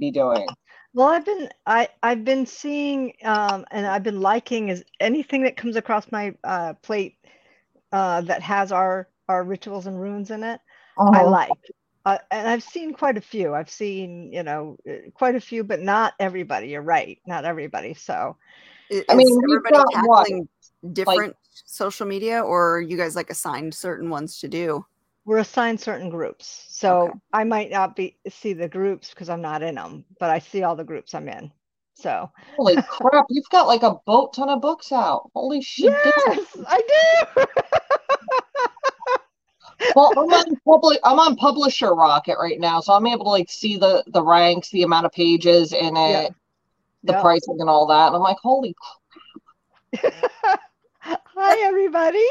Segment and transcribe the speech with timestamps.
[0.00, 0.46] be doing?
[0.92, 5.56] Well, I've been I I've been seeing um, and I've been liking is anything that
[5.56, 7.18] comes across my uh, plate
[7.92, 10.60] uh, that has our our rituals and runes in it.
[10.98, 11.20] Uh-huh.
[11.20, 11.50] I like.
[12.04, 13.54] Uh, and I've seen quite a few.
[13.54, 14.78] I've seen, you know,
[15.12, 16.68] quite a few, but not everybody.
[16.68, 17.92] You're right, not everybody.
[17.92, 18.36] So,
[18.90, 20.26] I I mean, mean, everybody got what?
[20.26, 20.48] tackling
[20.92, 21.36] different
[21.66, 24.84] social media, or are you guys like assigned certain ones to do?
[25.24, 26.66] We're assigned certain groups.
[26.68, 27.18] So Okay.
[27.32, 30.62] I might not be see the groups because I'm not in them, but I see
[30.62, 31.52] all the groups I'm in.
[31.94, 35.30] So Holy crap, you've got like a boat ton of books out.
[35.34, 35.90] Holy shit.
[36.04, 36.80] yes, I
[37.36, 37.44] do.
[39.96, 43.50] Well, I'm on public I'm on Publisher Rocket right now, so I'm able to like
[43.50, 46.28] see the the ranks, the amount of pages in it, Yeah.
[47.02, 47.20] the Yeah.
[47.20, 48.08] pricing and all that.
[48.08, 48.74] And I'm like, holy
[51.02, 52.26] Hi everybody.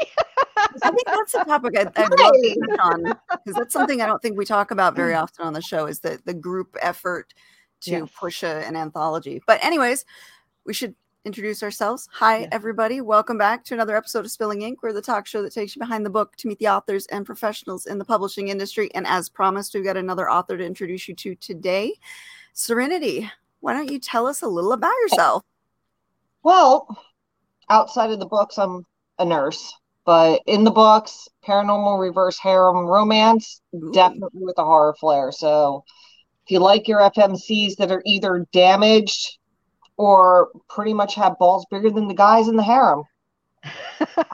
[0.57, 4.05] I think that's a topic I'd, I'd love to touch on because that's something I
[4.05, 5.21] don't think we talk about very mm.
[5.21, 7.33] often on the show is the the group effort
[7.81, 8.09] to Yes.
[8.17, 9.41] push a, an anthology.
[9.47, 10.05] But anyways,
[10.65, 10.93] we should
[11.25, 12.07] introduce ourselves.
[12.11, 12.49] Hi Yeah.
[12.51, 14.83] everybody, welcome back to another episode of Spilling Ink.
[14.83, 17.25] We're the talk show that takes you behind the book to meet the authors and
[17.25, 18.93] professionals in the publishing industry.
[18.93, 21.93] And as promised, we've got another author to introduce you to today,
[22.53, 23.29] Serenity.
[23.61, 25.43] Why don't you tell us a little about yourself?
[26.43, 27.03] Well,
[27.69, 28.85] outside of the books, I'm
[29.17, 29.73] a nurse,
[30.05, 33.91] but in the books, paranormal reverse harem romance, Ooh.
[33.93, 35.31] definitely with a horror flair.
[35.31, 35.83] So
[36.45, 39.37] if you like your FMCs that are either damaged
[39.97, 43.03] or pretty much have balls bigger than the guys in the harem,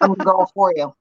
[0.02, 0.94] I'm the girl for you.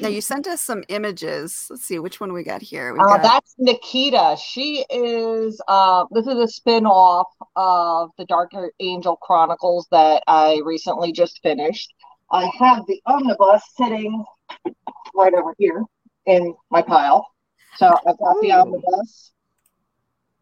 [0.00, 1.66] Now you sent us some images.
[1.70, 2.92] Let's see which one we got here.
[2.92, 4.36] We Uh, that's Nikita.
[4.42, 11.12] She is uh this is a spin-off of the Dark Angel Chronicles that I recently
[11.12, 11.94] just finished.
[12.30, 14.24] I have the omnibus sitting
[15.14, 15.84] right over here
[16.26, 17.26] in my pile.
[17.76, 19.32] So I've got the omnibus.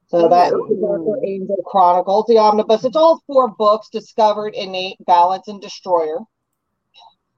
[0.09, 2.85] So that is the Dark Angel Chronicles, the omnibus.
[2.85, 6.19] It's all four books: Discovered, Innate, Balance, and Destroyer.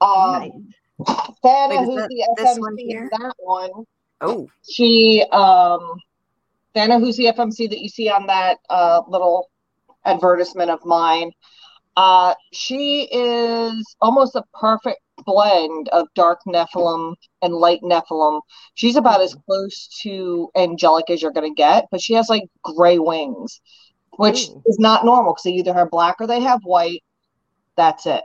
[0.01, 0.51] Um, Nice.
[1.03, 2.25] Thana, Wait, who's that the
[2.59, 3.71] one FMC that one,
[4.21, 5.99] oh she um
[6.73, 9.49] Dana, who's the FMC that you see on that uh little
[10.05, 11.31] advertisement of mine.
[11.97, 18.41] Uh she is almost a perfect blend of dark Nephilim and light Nephilim.
[18.75, 22.99] She's about as close to angelic as you're gonna get, but she has like gray
[22.99, 23.61] wings,
[24.17, 24.61] which Ooh.
[24.65, 27.03] is not normal because they either have black or they have white.
[27.77, 28.23] That's it.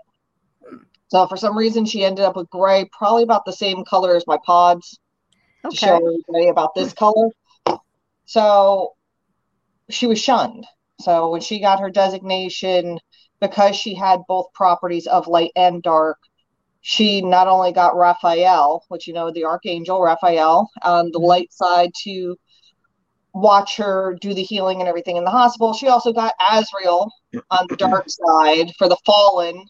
[1.11, 4.27] So for some reason she ended up with gray, probably about the same color as
[4.27, 4.99] my pods
[5.65, 5.71] okay.
[5.71, 7.29] to show everybody about this color.
[8.27, 8.95] So
[9.89, 10.67] she was shunned.
[11.01, 13.01] So when she got her designation,
[13.41, 16.19] because she had both properties of light and dark,
[16.83, 21.27] she not only got Raphael, which you know, the Archangel Raphael, on the Mhm.
[21.27, 22.37] light side to
[23.35, 25.73] watch her do the healing and everything in the hospital.
[25.73, 27.11] She also got Azrael
[27.51, 29.67] on the dark side for the fallen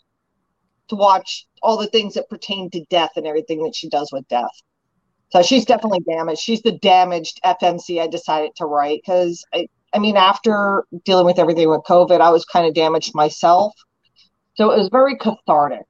[0.91, 4.28] to watch all the things that pertain to death and everything that she does with
[4.28, 4.51] death.
[5.33, 6.41] So she's definitely damaged.
[6.41, 11.39] She's the damaged FMC I decided to write because I, I mean, after dealing with
[11.39, 13.73] everything with COVID, I was kind of damaged myself.
[14.56, 15.87] So it was very cathartic.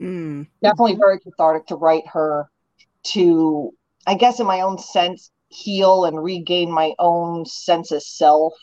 [0.00, 2.50] mm, Definitely very cathartic to write her
[3.12, 3.72] to,
[4.06, 8.54] I guess, in my own sense, heal and regain my own sense of self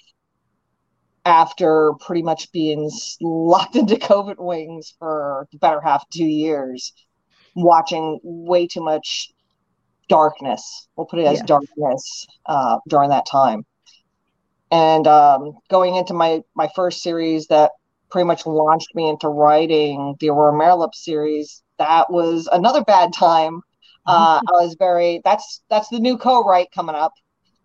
[1.25, 2.89] after pretty much being
[3.22, 6.94] locked into COVID wings for the better half of two years,
[7.56, 9.29] watching way too much
[10.09, 10.88] darkness.
[10.95, 11.44] We'll put it as Yes.
[11.44, 13.66] darkness uh, during that time.
[14.72, 17.72] And um, going into my my first series that
[18.09, 23.62] pretty much launched me into writing the Aurora Merlip series, that was another bad time.
[24.07, 27.13] Uh, I was very that's that's the new co-write coming up.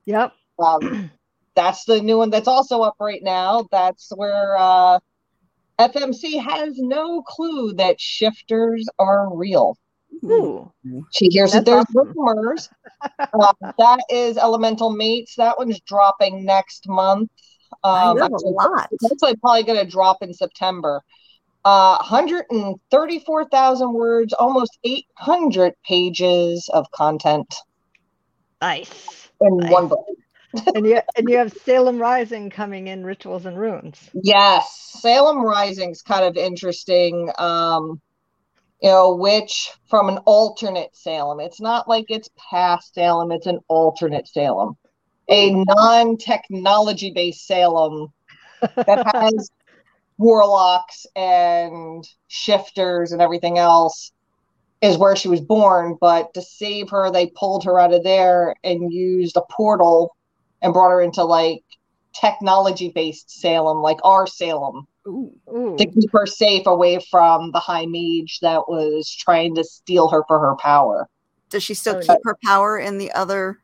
[0.06, 0.32] Yep.
[0.58, 0.80] Um,
[1.58, 3.66] that's the new one that's also up right now.
[3.72, 5.00] That's where uh,
[5.80, 9.76] FMC has no clue that shifters are real.
[10.24, 10.72] Ooh.
[11.12, 12.68] She hears that there's That's rumors.
[13.34, 15.34] um, that is Elemental Mates.
[15.36, 17.28] That one's dropping next month.
[17.82, 18.88] I Um, know a lot.
[18.92, 21.02] it's actually probably going to drop in September.
[21.64, 27.52] Uh, 134,000 words, almost 800 pages of content
[28.62, 29.28] Nice.
[29.40, 29.72] in Nice.
[29.72, 30.06] one book.
[30.74, 34.10] And you and you have Salem Rising coming in Rituals and Runes.
[34.22, 37.30] Yes, Salem Rising's kind of interesting.
[37.38, 38.00] Um,
[38.80, 41.40] you know, which from an alternate Salem.
[41.40, 44.76] It's not like it's past Salem, it's an alternate Salem.
[45.30, 48.12] A non-technology based Salem
[48.60, 49.50] that has
[50.18, 54.12] warlocks and shifters and everything else
[54.80, 58.54] is where she was born, but to save her, they pulled her out of there
[58.62, 60.16] and used a portal
[60.62, 61.62] and brought her into like
[62.14, 65.32] technology based Salem, like our Salem, Ooh.
[65.48, 65.76] Ooh.
[65.78, 70.24] to keep her safe away from the High Mage that was trying to steal her
[70.26, 71.08] for her power.
[71.50, 73.58] Does she still Oh, keep her power in the other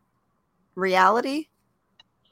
[0.74, 1.48] reality?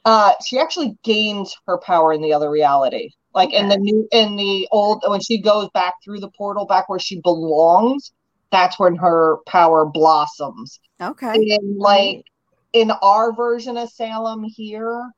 [0.05, 3.11] Uh, she actually gains her power in the other reality.
[3.33, 6.89] Like in the new, in the old, when she goes back through the portal, back
[6.89, 8.11] where she belongs,
[8.51, 10.79] that's when her power blossoms.
[11.01, 11.33] Okay.
[11.35, 12.23] in like
[12.73, 15.11] in our version of Salem here,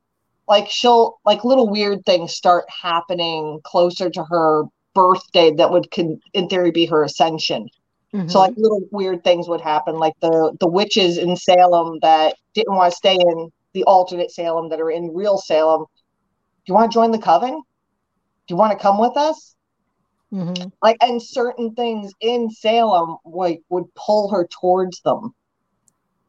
[0.47, 4.63] like she'll like little weird things start happening closer to her
[4.93, 7.67] birthday that would can in theory be her ascension.
[8.13, 8.31] Mhm.
[8.31, 12.75] So like little weird things would happen, like the the witches in Salem that didn't
[12.75, 15.85] want to stay in the alternate Salem that are in real Salem.
[16.65, 17.51] Do you want to join the coven?
[17.51, 19.55] Do you want to come with us?
[20.31, 20.71] Mhm.
[20.81, 25.33] Like and certain things in Salem like would pull her towards them.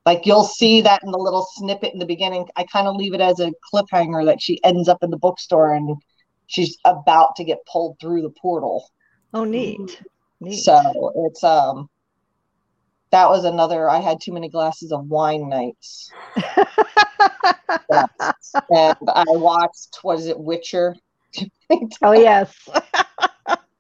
[0.07, 2.47] Like you'll see that in the little snippet in the beginning.
[2.55, 5.75] I kind of leave it as a cliffhanger that she ends up in the bookstore
[5.75, 5.97] and
[6.47, 8.89] she's about to get pulled through the portal.
[9.35, 10.01] oh, neat.
[10.41, 10.63] Neat.
[10.63, 11.89] So it's um
[13.11, 16.11] that was another I had too many glasses of wine nights.
[18.71, 20.97] And I watched what is it, Witcher?
[22.03, 22.55] oh yes.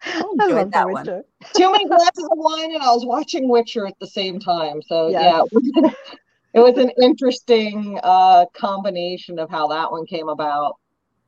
[0.06, 1.06] I enjoyed love that one.
[1.56, 4.80] Too many glasses of wine and I was watching Witcher at the same time.
[4.82, 5.22] So Yes.
[5.22, 5.42] yeah,
[6.54, 10.76] it was an interesting uh, combination of how that one came about.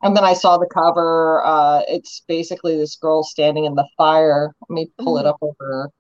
[0.03, 1.43] And then I saw the cover.
[1.45, 4.53] Uh, it's basically this girl standing in the fire.
[4.69, 5.31] Let me pull it Mm.
[5.31, 5.91] up over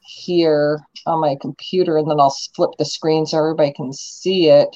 [0.00, 4.68] here on my computer, and then I'll flip the screen so everybody can see it.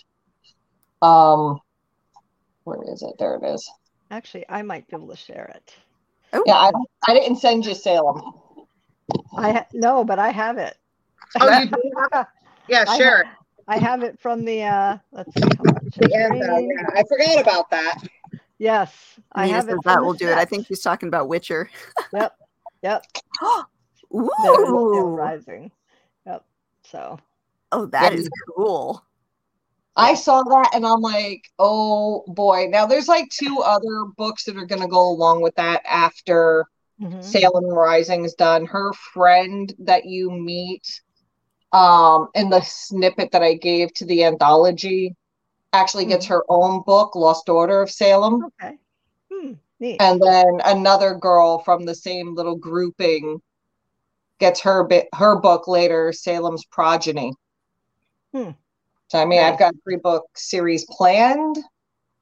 [1.03, 1.59] Um,
[2.65, 3.15] where is it?
[3.19, 3.69] There it is.
[4.11, 5.75] Actually, I might be able to share it.
[6.34, 6.72] Oh, Yeah, I,
[7.08, 8.22] I didn't send you Salem.
[9.36, 10.76] I ha- no, but I have it.
[11.40, 12.26] Oh, you do have
[12.69, 13.25] Yeah, I sure.
[13.66, 16.88] I have it from the uh let's see how much The end, though, yeah.
[16.94, 17.98] I forgot about that.
[18.58, 19.19] Yes.
[19.32, 20.36] I Nina have says it that will do it.
[20.36, 21.70] I think she's talking about Witcher.
[22.12, 22.37] Yep.
[22.82, 23.04] Yep.
[24.14, 24.30] Ooh.
[24.38, 25.70] There is Rising.
[26.26, 26.44] Yep.
[26.84, 27.19] So
[27.72, 28.19] Oh, that Yeah.
[28.20, 29.04] is cool.
[29.96, 32.67] I saw that and I'm like, oh boy.
[32.69, 36.67] Now there's like two other books that are going to go along with that after
[37.00, 37.23] mhm.
[37.23, 38.67] Salem Rising is done.
[38.67, 41.00] Her friend that you meet
[41.73, 45.17] um in the snippet that I gave to the anthology
[45.73, 48.44] actually gets her own book, Lost Daughter of Salem.
[48.62, 48.79] okay.
[49.32, 49.52] Hmm.
[50.00, 53.43] And then another girl from the same little grouping
[54.38, 57.32] gets her bit her book later, Salem's Progeny.
[58.32, 58.50] Hmm.
[59.08, 59.52] So I mean, Nice.
[59.52, 61.56] I've got three book series planned.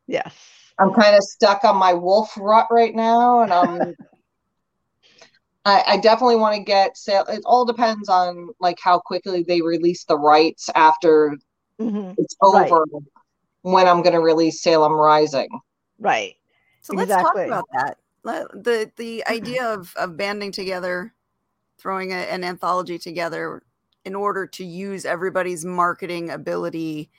[0.06, 0.34] yes.
[0.78, 3.94] I'm kind of stuck on my wolf rut right now, and I'm.
[5.64, 7.24] I, I definitely want to get sale.
[7.28, 11.36] It all depends on like how quickly they release the rights after
[11.78, 12.16] Mhm.
[12.18, 12.68] it's Right.
[12.68, 12.84] over.
[13.62, 15.48] When I'm going to release Salem Rising.
[15.98, 16.36] Right.
[16.80, 17.44] So let's Exactly.
[17.48, 17.98] talk about that.
[18.24, 21.14] The the idea of of banding together,
[21.78, 23.62] throwing a, an anthology together
[24.04, 27.10] in order to use everybody's marketing ability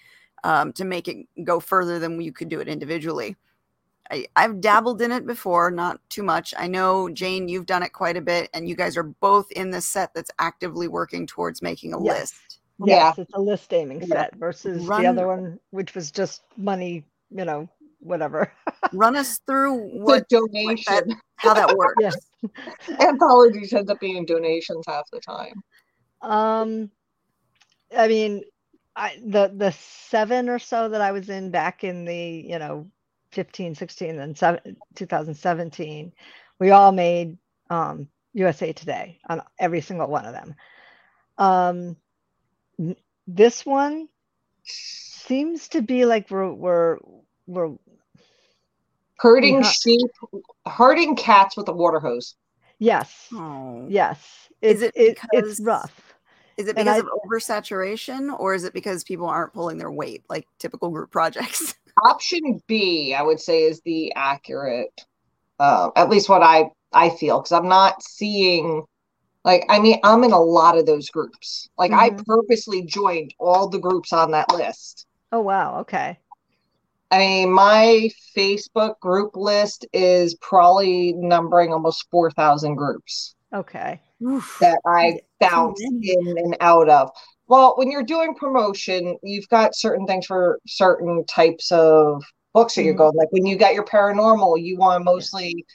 [0.43, 3.35] um, to make it go further than you could do it individually.
[4.11, 6.53] I, I've dabbled in it before, not too much.
[6.57, 9.71] I know Jane, you've done it quite a bit, and you guys are both in
[9.71, 12.19] the set that's actively working towards making a Yes.
[12.19, 12.59] list.
[12.85, 14.07] Yes, it's a list aiming Yeah.
[14.07, 17.69] set versus Run- the other one, which was just money, you know,
[17.99, 18.51] whatever.
[18.93, 21.95] Run us through The what donation how that works.
[22.01, 22.17] Yes.
[22.99, 25.63] anthologies ends up being donations half the time.
[26.23, 26.89] Um,
[27.95, 28.43] I mean,
[28.95, 32.15] I the the seven or so that I was in back in the
[32.47, 32.87] you know
[33.31, 36.11] 15, 16, and seven, 2017,
[36.59, 37.37] we all made
[37.69, 40.55] um, USA Today on every single one of them.
[41.37, 42.95] Um,
[43.27, 44.07] this one
[44.63, 46.97] seems to be like we're we're
[47.47, 47.75] we're
[49.17, 49.71] Herding Yeah.
[49.71, 50.11] sheep,
[50.67, 52.35] herding cats with a water hose.
[52.79, 53.85] yes Oh.
[53.89, 56.02] yes Is it's it it, because- it's rough.
[56.63, 60.23] Is it because I- of oversaturation or is it because people aren't pulling their weight
[60.29, 61.75] like typical group projects?
[62.05, 65.05] Option B, I would say, is the accurate,
[65.59, 68.83] uh, at least what I I feel, because I'm not seeing.
[69.43, 71.69] Like, I mean, I'm in a lot of those groups.
[71.77, 72.25] Like, I Mhm.
[72.25, 75.05] purposely joined all the groups on that list.
[75.33, 76.19] Oh wow, okay.
[77.11, 84.01] I mean, my Facebook group list is probably numbering almost 4,000 groups Okay.
[84.59, 87.09] That I bounce in and out of.
[87.47, 92.83] Well, when you're doing promotion, you've got certain things for certain types of books that
[92.83, 92.97] you're Mhm.
[92.97, 93.15] going.
[93.15, 95.65] Like when you got your paranormal, you want to mostly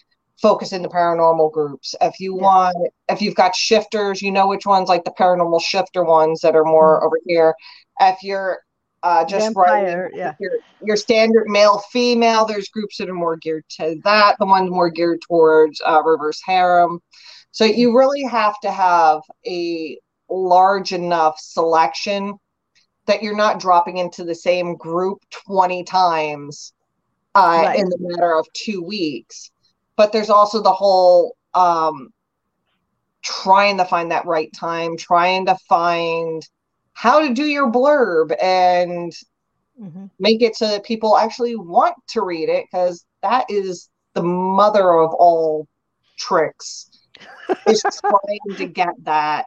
[0.40, 1.94] focus in the paranormal groups.
[2.00, 2.76] If you want,
[3.08, 6.64] if you've got shifters, you know which ones, like the paranormal shifter ones that are
[6.64, 7.54] more over here.
[8.00, 8.60] If you're
[9.02, 10.34] uh, just Vampire, writing yeah.
[10.40, 10.52] your,
[10.82, 12.44] your standard male female.
[12.44, 14.36] There's groups that are more geared to that.
[14.38, 17.00] The ones more geared towards uh, reverse harem.
[17.58, 19.98] So you really have to have a
[20.30, 22.34] large enough selection
[23.06, 26.72] that you're not dropping into the same group 20 times
[27.34, 27.76] uh, Right.
[27.76, 29.50] in the matter of two weeks.
[29.96, 32.10] But there's also the whole um,
[33.24, 36.48] trying to find that right time, trying to find
[36.92, 39.12] how to do your blurb and
[39.80, 40.10] Mhm.
[40.20, 44.92] make it so that people actually want to read it because that is the mother
[45.00, 45.66] of all
[46.16, 46.88] tricks
[47.66, 49.46] is trying to get that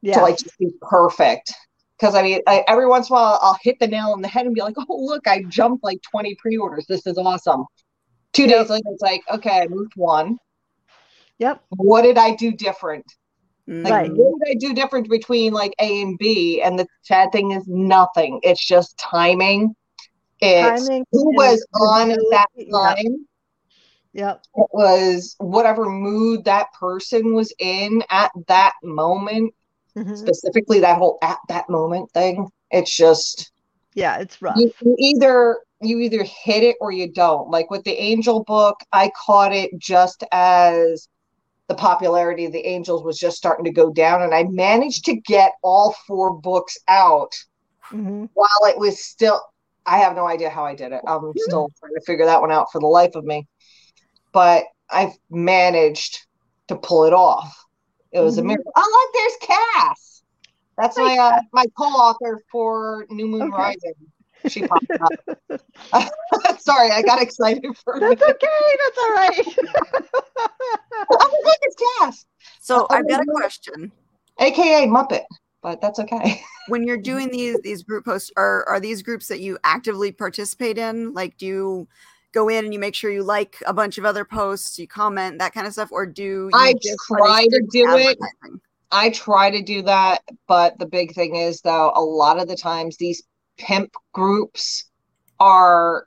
[0.00, 0.14] Yeah.
[0.14, 1.52] to like just be perfect.
[1.98, 4.28] Because i mean I, every once in a while i'll hit the nail on the
[4.28, 6.86] head and be like oh look i jumped like 20 pre-orders.
[6.88, 7.64] This is awesome.
[8.32, 10.36] Two days later it's like okay i moved one.
[11.38, 11.62] Yep.
[11.76, 13.04] what did i do different?
[13.84, 14.10] Like Right.
[14.12, 16.60] what did i do different between like a and b?
[16.62, 18.40] And the sad thing is nothing.
[18.42, 19.74] It's just timing.
[20.40, 23.26] It's Timing who was on at that time
[24.14, 24.42] Yep.
[24.56, 29.54] it was whatever mood that person was in at that moment
[29.96, 30.16] Mhm.
[30.16, 33.50] specifically that whole at that moment thing it's just
[33.94, 34.56] Yeah, it's rough.
[34.58, 38.76] you, you either you either hit it or you don't like with the angel book
[38.92, 41.08] i caught it just as
[41.68, 45.16] the popularity of the angels was just starting to go down and i managed to
[45.22, 47.32] get all four books out
[47.90, 48.28] Mhm.
[48.34, 49.40] while it was still
[49.86, 52.52] i have no idea how i did it i'm still trying to figure that one
[52.52, 53.46] out for the life of me
[54.32, 56.18] but i've managed
[56.68, 57.56] to pull it off
[58.12, 58.46] it was a Mhm.
[58.46, 60.22] miracle oh look there's cass
[60.76, 63.56] that's my uh, my co-author for new moon Okay.
[63.56, 63.94] rising
[64.48, 65.12] she popped up
[66.60, 68.76] sorry i got excited for That's minute okay.
[68.84, 69.56] That's all right.
[71.10, 72.26] oh look it's cass
[72.60, 73.92] So I've got a question.
[74.40, 75.24] aka muppet
[75.62, 79.40] but that's okay When you're doing these these group posts, are are these groups that
[79.40, 81.12] you actively participate in?
[81.12, 81.88] Like, do you
[82.32, 85.38] go in and you make sure you like a bunch of other posts, you comment
[85.38, 88.18] that kind of stuff, or do you I just- try to do it.
[88.90, 92.56] I try to do that, but the big thing is though, a lot of the
[92.56, 93.22] times these
[93.58, 94.84] pimp groups
[95.40, 96.06] are,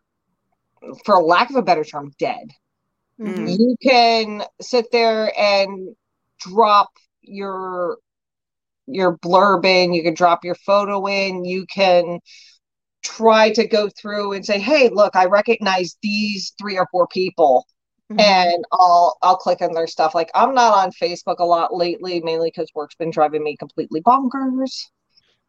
[1.04, 2.48] for lack of a better term, dead.
[3.20, 3.58] Mhm.
[3.58, 5.96] You can sit there and
[6.40, 6.90] drop
[7.22, 7.98] your
[8.88, 12.20] your blurb in, you can drop your photo in, you can
[13.06, 17.66] try to go through and say, "Hey, look, I recognize these three or four people."
[18.10, 18.20] Mhm.
[18.20, 20.16] and I'll I'll click on their stuff.
[20.16, 24.02] Like I'm not on Facebook a lot lately, mainly because work's been driving me completely
[24.02, 24.74] bonkers.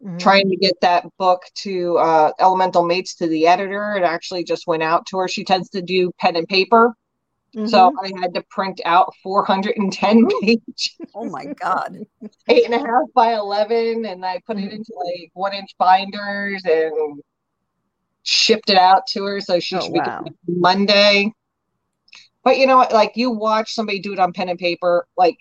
[0.02, 0.18] Mhm.
[0.18, 3.96] Trying to get that book to uh, Elemental Mates to the editor.
[3.96, 5.28] It actually just went out to her.
[5.28, 6.94] She tends to do pen and paper,
[7.64, 7.96] so Mhm.
[8.02, 11.98] I had to print out 410 page, Oh my god!
[12.48, 14.72] eight and a half by 11, and I put it Mhm.
[14.72, 17.20] into like one inch binders and
[18.26, 19.40] shipped it out to her.
[19.40, 20.24] So she Oh, should be wow.
[20.24, 21.32] getting it Monday.
[22.44, 22.92] But you know what?
[22.92, 25.38] Like you watch somebody do it on pen and paper, like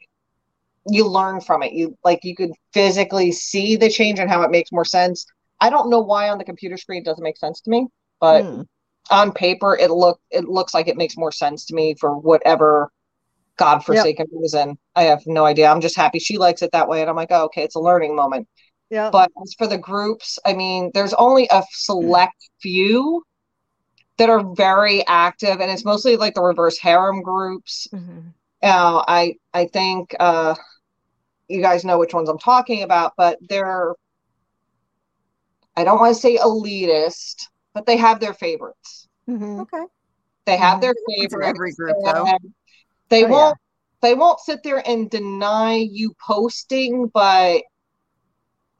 [0.89, 1.74] you learn from it.
[1.74, 5.25] You like you could physically see the change and how it makes more sense.
[5.62, 7.88] I don't know why on the computer screen it doesn't make sense to me,
[8.20, 8.65] but Mm.
[9.12, 12.92] on paper it look it looks like it makes more sense to me for whatever
[13.58, 14.77] godforsaken reason.
[14.96, 15.68] I have no idea.
[15.70, 17.80] I'm just happy she likes it that way, and I'm like, oh, okay, it's a
[17.80, 18.48] learning moment.
[18.89, 19.12] Yep.
[19.12, 23.24] But as for the groups, I mean, there's only a select few
[24.18, 27.88] that are very active, and it's mostly like the reverse harem groups.
[27.92, 28.34] Mhm.
[28.63, 30.56] Uh, I I think uh,
[31.48, 33.96] you guys know which ones I'm talking about, but they're
[35.75, 39.08] I don't want to say elitist, but they have their favorites.
[39.30, 39.62] Mhm.
[39.62, 39.86] Okay,
[40.46, 40.82] They have Mhm.
[40.82, 41.50] their It's in favorites.
[41.50, 42.25] every group, though.
[43.10, 43.58] They Oh, won't
[44.01, 47.63] they won't sit there and deny you posting, but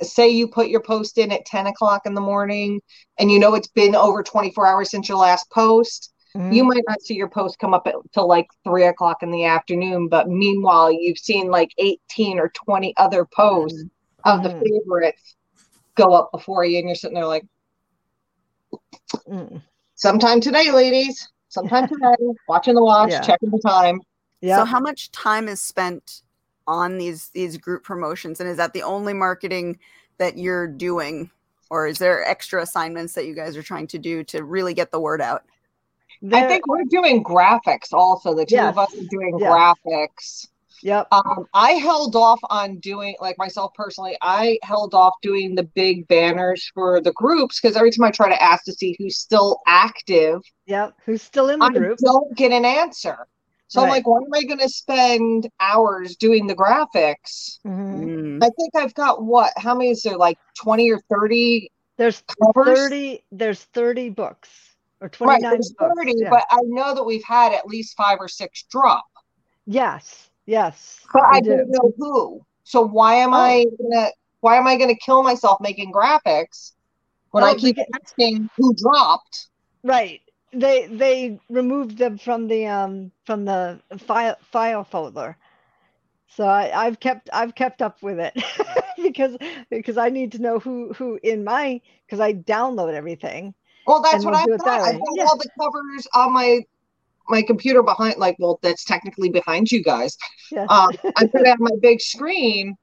[0.02, 2.82] say you put your post in at 10 o'clock in the morning
[3.18, 6.12] and you know it's been over 24 hours since your last post
[6.52, 6.68] you Mhm.
[6.68, 10.28] might not see your post come up until like three o'clock in the afternoon but
[10.28, 13.84] meanwhile you've seen like 18 or 20 other posts
[14.26, 14.64] of the Mhm.
[14.84, 15.36] favorites
[15.96, 17.46] go up before you and you're sitting there like
[19.28, 19.62] Mm.
[19.96, 22.16] sometime today ladies sometime today
[22.50, 23.22] watching the watch Yeah.
[23.22, 24.02] checking the time
[24.42, 24.60] Yep.
[24.60, 26.22] So how much time is spent
[26.68, 29.78] on these these group promotions and is that the only marketing
[30.18, 31.30] that you're doing
[31.70, 34.92] or is there extra assignments that you guys are trying to do to really get
[34.92, 35.44] the word out?
[36.32, 38.34] I think we're doing graphics also.
[38.34, 39.52] The two of us are doing Yes.
[39.86, 40.48] graphics.
[40.82, 41.08] Yep.
[41.12, 46.08] Um, I held off on doing, like myself personally, I held off doing the big
[46.08, 49.60] banners for the groups because every time I try to ask to see who's still
[49.68, 50.96] active, Yep.
[51.06, 51.98] Who's still in the I group?
[52.00, 53.28] don't get an answer.
[53.68, 57.60] So I'm like, why am I going to spend hours doing the graphics?
[57.66, 58.38] Mhm.
[58.40, 58.44] Mm.
[58.44, 59.52] I think I've got what?
[59.58, 60.18] How many is there?
[60.18, 62.78] Like 20 or 30 There's covers?
[62.78, 64.50] 30 there's 30 books
[65.02, 65.94] or Right, 29 there's books.
[65.98, 66.30] 30, yeah.
[66.30, 69.06] but I know that we've had at least five or six drop,
[69.66, 71.02] yes, yes.
[71.14, 71.50] but I do.
[71.58, 72.46] don't know who.
[72.64, 73.38] So why am Oh.
[73.38, 74.10] I gonna
[74.42, 76.74] why am I gonna kill myself making graphics
[77.32, 79.48] when I Oh, keep because- asking who dropped?
[79.84, 80.22] Right.
[80.56, 85.38] They they removed them from the um from the file file folder.
[86.28, 88.34] So I, I've kept I've kept up with it
[89.04, 89.38] because
[89.70, 93.54] because I need to know who who in my because I download everything.
[93.86, 94.66] Well, that's what we'll I've got.
[94.66, 95.00] that I've way.
[95.00, 95.28] got Yeah.
[95.28, 96.60] all the covers on my
[97.30, 100.18] my computer behind like well that's technically behind you guys.
[100.52, 100.70] Yeah.
[100.70, 102.76] Um I put it on my big screen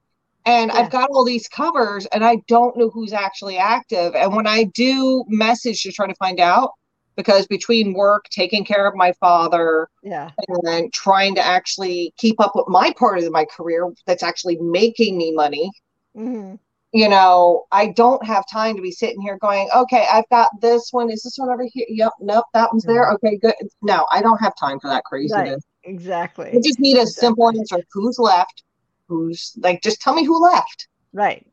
[0.46, 0.72] and Yeah.
[0.72, 4.14] I've got all these covers and I don't know who's actually active.
[4.16, 6.72] And when I do message to try to find out,
[7.16, 10.30] because between work, taking care of my father, yeah.
[10.48, 14.56] and then trying to actually keep up with my part of my career that's actually
[14.60, 15.70] making me money,
[16.14, 16.54] hmm
[16.92, 20.88] you know, I don't have time to be sitting here going, okay, I've got this
[20.90, 21.10] one.
[21.10, 21.86] Is this one over here?
[21.88, 23.10] Yep, nope, that one's there.
[23.12, 23.54] Okay, good.
[23.80, 25.48] No, I don't have time for that craziness.
[25.48, 25.58] Right.
[25.84, 26.50] Exactly.
[26.52, 27.82] I just need a simple answer.
[27.92, 28.62] Who's left?
[29.08, 30.88] Who's like just tell me who left.
[31.12, 31.44] Right.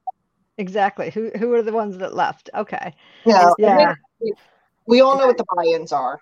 [0.58, 1.10] Exactly.
[1.10, 2.50] Who who are the ones that left?
[2.54, 2.94] Okay.
[3.26, 3.94] Know, Yeah.
[4.86, 6.20] We all know what the buy-ins are.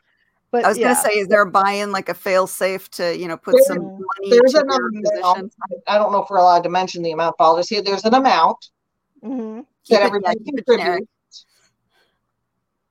[0.52, 0.94] But I was yeah.
[0.94, 3.84] gonna say, is there a buy-in like a fail-safe to you know put There- some
[3.84, 4.94] money There's to an amount.
[5.04, 5.52] position?
[5.88, 7.82] I I don't know if we're allowed to mention the amount, but I'll just say
[7.82, 8.70] there's an amount
[9.24, 9.66] Mhm.
[9.90, 11.46] That everybody yeah, contributes.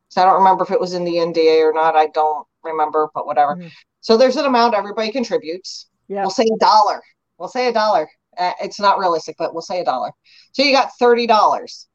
[0.08, 1.94] So I don't remember if it was in the NDA or not.
[1.94, 3.56] I don't remember, but whatever.
[3.56, 3.70] Mhm.
[4.00, 5.87] So there's an amount everybody contributes.
[6.08, 6.23] Yeah.
[6.23, 7.02] We'll say a dollar.
[7.38, 8.08] We'll say a dollar.
[8.37, 10.11] Uh, it's not realistic, but we'll say a dollar.
[10.52, 11.87] So you got thirty dollars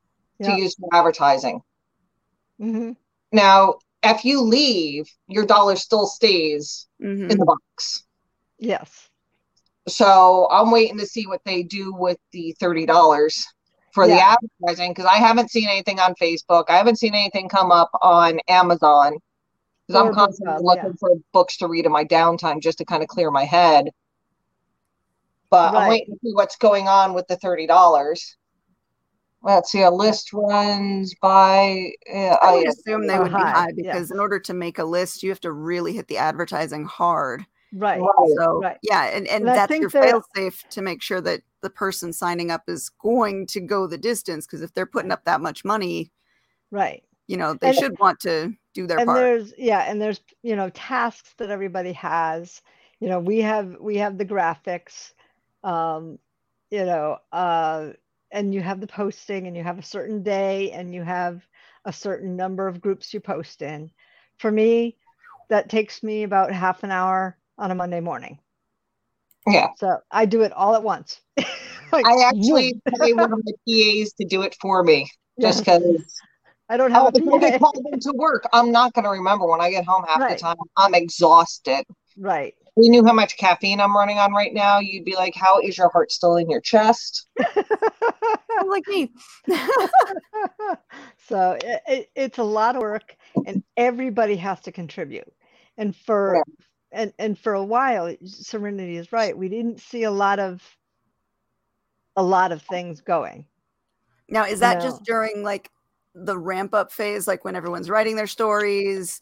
[0.43, 1.61] to use for advertising.
[2.59, 2.95] Mhm.
[3.31, 7.31] Now, if you leave, your dollar still stays Mhm.
[7.31, 8.03] in the box.
[8.57, 9.09] Yes.
[9.87, 13.45] So I'm waiting to see what they do with the thirty dollars
[13.93, 16.65] for the advertising because I haven't seen anything on Facebook.
[16.69, 19.17] I haven't seen anything come up on Amazon
[19.87, 20.95] because I'm constantly looking yeah.
[20.99, 23.89] for books to read in my downtime just to kind of clear my head.
[25.49, 28.37] But I'm waiting to see what's going on with the thirty dollars.
[29.43, 31.91] Let's see, a list runs by.
[32.07, 32.69] Yeah, I would yeah.
[32.69, 33.93] assume they would be high, high yeah.
[33.93, 37.45] because in order to make a list, you have to really hit the advertising hard.
[37.73, 37.99] Right.
[38.01, 38.29] Right.
[38.37, 38.77] So Right.
[38.83, 42.13] yeah, and, and And that's your that- fail safe to make sure that the person
[42.13, 44.45] signing up is going to go the distance.
[44.45, 46.11] Because if they're putting up that much money,
[46.69, 47.03] Right.
[47.27, 49.19] you know, they And- should want to do their and part.
[49.19, 52.61] there's yeah and there's you know tasks that everybody has
[53.01, 55.11] you know we have we have the graphics
[55.65, 56.17] um
[56.69, 57.89] you know uh
[58.31, 61.41] and you have the posting and you have a certain day and you have
[61.85, 63.91] a certain number of groups you post in
[64.37, 64.95] for me
[65.49, 68.39] that takes me about half an hour on a monday morning
[69.47, 69.69] Yeah.
[69.77, 71.21] so i do it all at once
[71.91, 75.09] Like, I actually pay one of my PAs to do it for me
[75.41, 76.21] just because
[76.69, 77.57] i don't have Oh, a before they PA.
[77.59, 80.37] called into work, I'm not going to remember when I get home half Right.
[80.37, 80.55] the time.
[80.77, 81.83] I'm exhausted.
[82.17, 85.35] right If you knew how much caffeine I'm running on right now, you'd be like,
[85.35, 87.27] How is your heart still in your chest?
[88.67, 89.11] Like me.
[91.27, 95.27] so it, it, it's a lot of work and everybody has to contribute
[95.77, 96.43] and for
[96.91, 100.61] and and for a while serenity is right we didn't see a lot of
[102.15, 103.45] a lot of things going
[104.31, 104.89] now, is that No.
[104.89, 105.69] just during like
[106.15, 109.19] the ramp up phase, like when everyone's writing their stories?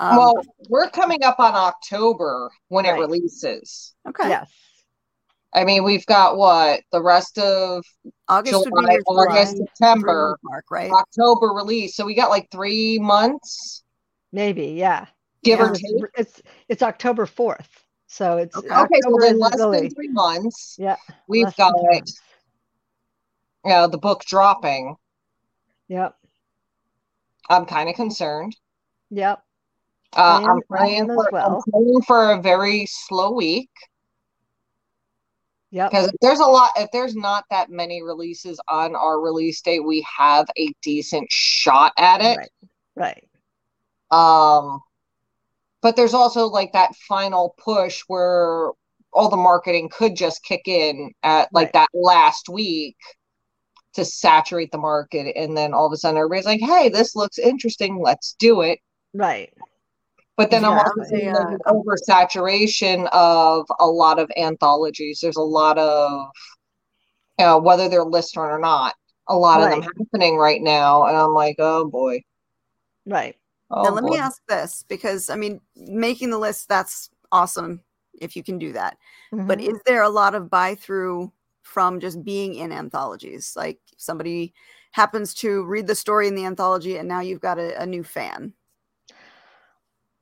[0.00, 0.34] Um, well,
[0.68, 2.96] we're coming up on October when Right.
[2.96, 3.94] it releases.
[4.08, 4.28] okay.
[4.28, 4.50] yes
[5.54, 7.82] I mean, we've got what the rest of
[8.28, 10.90] August would July, be your August, three- September, mark, right?
[10.92, 11.96] October release.
[11.96, 13.82] So we got like three months,
[14.30, 15.06] maybe yeah
[15.42, 15.84] give or take.
[16.18, 17.64] it's it's october 4th
[18.08, 18.66] so it's Okay.
[18.66, 20.76] Okay, so October then isn't less really- than three months.
[20.78, 20.96] yeah
[21.28, 22.20] We've got two months.
[23.64, 24.96] you know, the book dropping.
[25.88, 26.14] yep
[27.48, 28.54] I'm kind of concerned.
[29.10, 29.42] yep
[30.14, 31.62] Uh, I'm praying for well.
[31.66, 33.70] I'm praying for a very slow week
[35.70, 35.88] Yeah.
[35.88, 39.80] because if there's a lot, if there's not that many releases on our release date,
[39.84, 42.38] we have a decent shot at it.
[42.38, 42.50] right
[42.96, 43.24] right
[44.10, 44.80] Um,
[45.82, 48.70] but there's also like that final push where
[49.12, 51.72] all the marketing could just kick in at like Right.
[51.74, 52.96] that last week
[53.94, 57.38] to saturate the market, and then all of a sudden everybody's like, "Hey, this looks
[57.38, 58.00] interesting.
[58.02, 58.80] Let's do it."
[59.14, 59.52] right
[60.38, 65.20] But then I'm Yeah, also seeing like an oversaturation of a lot of anthologies.
[65.22, 66.30] There's a lot of,
[67.38, 68.94] you know, whether they're listed or not,
[69.28, 71.04] a lot of them happening right now.
[71.04, 72.20] And I'm like, oh boy.
[73.06, 73.36] right
[73.70, 74.10] Oh now let boy.
[74.10, 77.80] me ask this because I mean, making the list that's awesome
[78.20, 78.96] if you can do that.
[79.46, 79.60] But Mhm.
[79.60, 83.52] is there a lot of buy through from just being in anthologies?
[83.56, 84.52] Like somebody
[84.92, 88.02] happens to read the story in the anthology and now you've got a, a new
[88.04, 88.52] fan?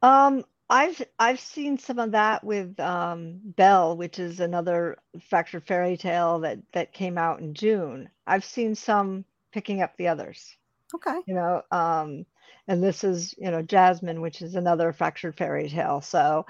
[0.07, 5.97] Um, I've I've seen some of that with um, Belle, which is another fractured fairy
[5.97, 8.09] tale that that came out in June.
[8.25, 10.57] I've seen some picking up the others.
[10.95, 11.19] Okay.
[11.27, 12.25] You know, um,
[12.69, 16.01] and this is you know Jasmine, which is another fractured fairy tale.
[16.01, 16.47] So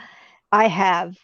[0.53, 1.17] I have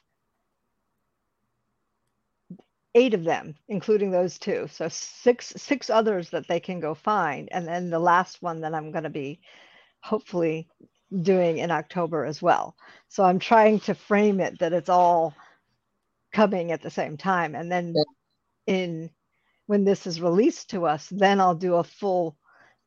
[2.94, 4.68] eight of them, including those two.
[4.72, 8.74] So six six others that they can go find, and then the last one that
[8.74, 9.40] I'm going to be
[10.00, 10.66] hopefully
[11.20, 12.76] doing in October as well.
[13.08, 15.34] So I'm trying to frame it that it's all
[16.32, 17.94] coming at the same time, and then
[18.66, 19.10] in
[19.66, 22.36] when this is released to us, then I'll do a full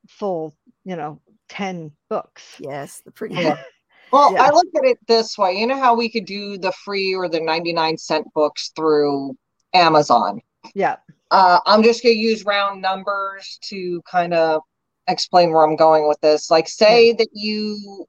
[0.08, 2.56] full you know 10 books.
[2.60, 3.58] Yes, the pretty Yeah.
[4.12, 4.44] Well, Yeah.
[4.44, 5.54] I look at it this way.
[5.54, 9.36] You know how we could do the free or the 99 cent books through
[9.74, 10.42] Amazon?
[10.76, 10.98] Yeah.
[11.32, 14.62] Uh, I'm just going to use round numbers to kind of
[15.08, 16.52] explain where I'm going with this.
[16.52, 18.06] Like, say that you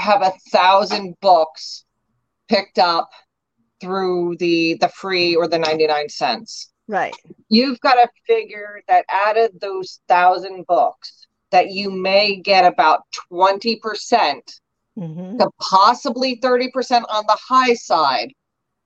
[0.00, 1.84] have a thousand books
[2.48, 3.10] picked up
[3.80, 6.72] through the the free or the 99 cents.
[6.88, 7.14] Right.
[7.48, 13.02] You've got to figure that out of those thousand books, that you may get about
[13.32, 14.40] 20%
[14.98, 18.32] hmm to possibly 30% on the high side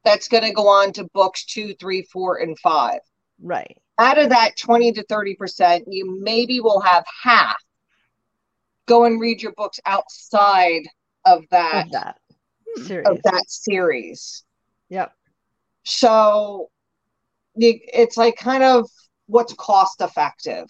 [0.03, 2.99] that's going to go on to books two, three, four, and five.
[3.40, 3.77] Right.
[3.99, 7.62] Out of that 20 to 30%, you maybe will have half
[8.90, 10.83] go and read your books outside
[11.24, 12.18] of that Of that
[12.87, 13.06] series.
[13.09, 14.44] of that series.
[14.88, 15.12] Yep.
[15.85, 16.70] So
[17.56, 18.88] it's like kind of
[19.26, 20.66] what's cost effective.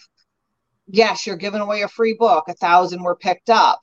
[0.87, 3.79] Yes, you're giving away a free book, a thousand were picked up.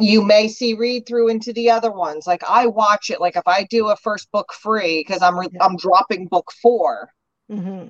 [0.00, 2.26] You may see read through into the other ones.
[2.26, 5.48] Like I watch it, like if I do a first book free because I'm re-
[5.52, 5.64] Yeah.
[5.64, 7.10] I'm dropping book four.
[7.50, 7.86] hmm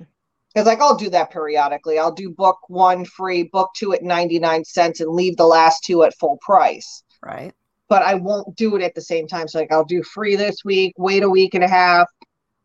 [0.53, 1.99] Because like I'll do that periodically.
[1.99, 6.01] I'll do book one free, book two at 99 cents, and leave the last two
[6.03, 7.53] at full price right.
[7.87, 9.47] but I won't do it at the same time.
[9.47, 12.07] So like I'll do free this week, wait a week and a half,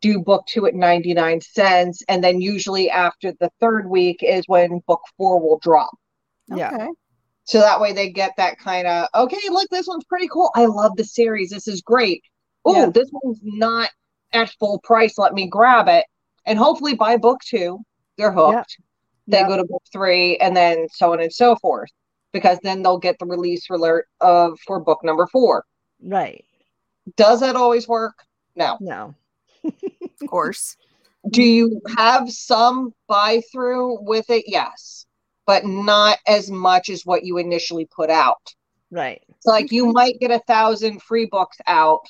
[0.00, 4.80] do book two at 99 cents, and then usually after the third week is when
[4.86, 5.90] book four will drop.
[6.48, 6.88] Yeah.
[7.44, 10.50] So that way they get that kind of okay, look, this one's pretty cool.
[10.54, 11.50] I love the series.
[11.50, 12.22] This is great.
[12.64, 12.90] Oh, Yeah.
[12.90, 13.90] this one's not
[14.32, 15.16] at full price.
[15.18, 16.04] Let me grab it.
[16.46, 17.78] And hopefully by book two,
[18.18, 18.76] they're hooked.
[19.26, 19.48] They Yeah.
[19.48, 21.90] go to book three and then so on and so forth.
[22.34, 25.64] Because then they'll get the release alert of for book number four.
[26.02, 26.44] Right.
[27.16, 28.14] Does that always work?
[28.56, 28.76] No.
[28.80, 29.14] No.
[29.64, 30.76] Of course.
[31.30, 34.44] Do you have some buy through with it?
[34.46, 35.06] Yes,
[35.46, 38.54] but not as much as what you initially put out.
[38.90, 39.22] Right.
[39.40, 42.02] So, like, you might get a thousand free books out.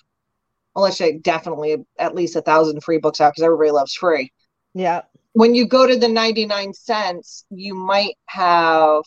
[0.74, 4.32] Well, let's say definitely at least a thousand free books out because everybody loves free.
[4.74, 5.02] Yeah.
[5.34, 9.02] When you go to the 99 cents, you might have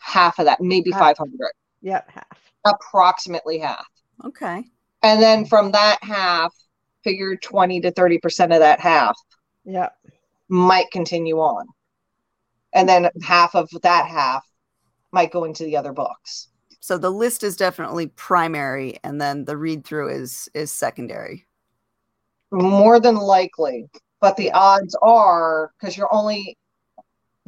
[0.00, 1.16] half of that, maybe Half.
[1.18, 2.10] 500, Yep.
[2.10, 2.52] Half.
[2.64, 3.86] approximately half.
[4.24, 4.64] Okay.
[5.02, 6.52] And then from that half,
[7.04, 9.16] figure 20 to 30% of that half.
[9.64, 9.94] Yep.
[10.48, 11.66] might continue on.
[12.74, 14.44] And then half of that half
[15.12, 16.48] might go into the other books.
[16.80, 21.46] So the list is definitely primary, and then the read through is is secondary.
[22.50, 23.88] More than likely.
[24.20, 26.56] But the odds are because you're only,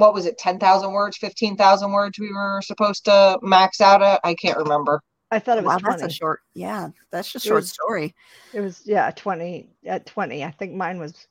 [0.03, 4.21] what was it, 10,000 words, 15,000 words we were supposed to max out at?
[4.25, 5.01] I can't remember.
[5.31, 6.01] I thought it was Wow, 20.
[6.03, 6.41] that's a short.
[6.55, 8.15] Yeah, that's just It short was- story.
[8.53, 10.45] It was yeah, 20 at 20.
[10.45, 11.27] I think mine was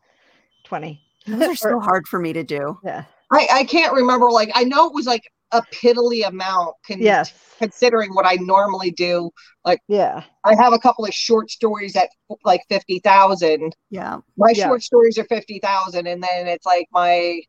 [0.63, 0.99] 20.
[1.27, 2.77] Those are so Or- hard for me to do.
[2.83, 3.03] Yeah.
[3.31, 4.31] I, I can't remember.
[4.31, 7.33] Like, I know it was like a piddly amount con- Yes.
[7.59, 9.29] considering what I normally do.
[9.65, 10.23] Like, yeah.
[10.45, 12.09] I have a couple of short stories at
[12.45, 13.75] like 50,000.
[13.89, 14.17] Yeah.
[14.37, 14.65] my Yeah.
[14.67, 17.41] short stories are 50,000 and then it's like my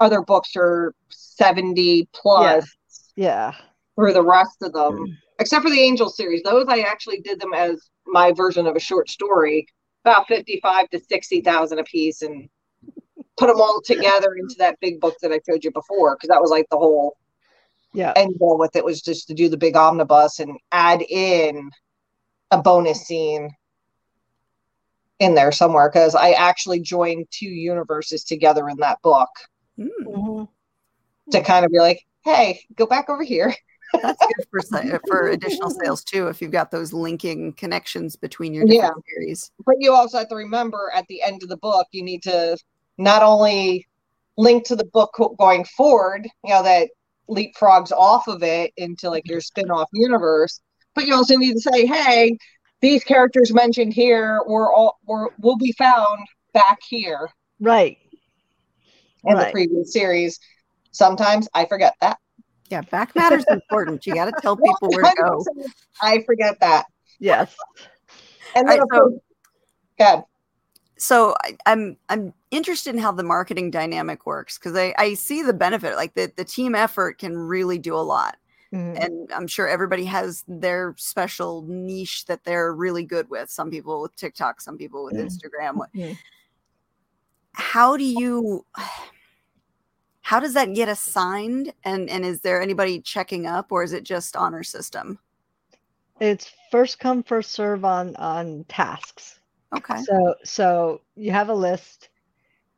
[0.00, 2.66] other books are 70 plus
[3.16, 3.54] Yeah.
[3.94, 4.74] for the rest of Mm.
[4.98, 8.76] them except for the angel series those i actually did them as my version of
[8.76, 9.66] a short story
[10.04, 12.48] about 55 to 60,000 a piece and
[13.36, 16.40] put them all together into that big book that i showed you before because that
[16.40, 17.16] was like the whole
[17.92, 18.12] Yeah.
[18.16, 21.70] end goal with it was just to do the big omnibus and add in
[22.50, 23.50] a bonus scene
[25.18, 29.28] in there somewhere because I actually joined two universes together in that book
[29.78, 30.48] Mm, Mhm.
[31.30, 33.54] to kind of be like, hey, go back over here.
[34.02, 36.28] that's good for for additional sales too.
[36.28, 39.50] If you've got those linking connections between your different series.
[39.64, 42.58] But you also have to remember at the end of the book, you need to
[42.98, 43.86] not only
[44.36, 46.90] link to the book going forward, you know, that
[47.30, 50.60] leapfrogs off of it into like your spin off universe,
[50.94, 52.36] but you also need to say, hey,
[52.80, 57.28] these characters mentioned here were all were will be found back here
[57.60, 57.98] Right.
[59.24, 60.38] In the previous series.
[60.92, 62.18] Sometimes I forget that.
[62.70, 64.06] Yeah, back matter's important.
[64.06, 65.44] You got to tell people where to go.
[66.02, 66.86] I forget that.
[67.18, 67.54] Yes.
[68.54, 69.20] And then, right, so-
[69.98, 70.24] God,
[70.96, 75.42] so I, I'm I'm interested in how the marketing dynamic works because I, I see
[75.42, 75.96] the benefit.
[75.96, 78.36] Like the, the team effort can really do a lot.
[78.72, 79.02] Mhm.
[79.02, 83.48] And I'm sure everybody has their special niche that they're really good with.
[83.50, 85.26] Some people with TikTok, some people with Mhm.
[85.26, 85.78] Instagram.
[85.96, 86.16] Mhm.
[87.58, 88.64] How do you
[90.22, 91.72] how does that get assigned?
[91.84, 95.18] And and is there anybody checking up or is it just honor system?
[96.20, 99.40] It's first come, first serve on on tasks.
[99.76, 100.02] Okay.
[100.02, 102.08] So so you have a list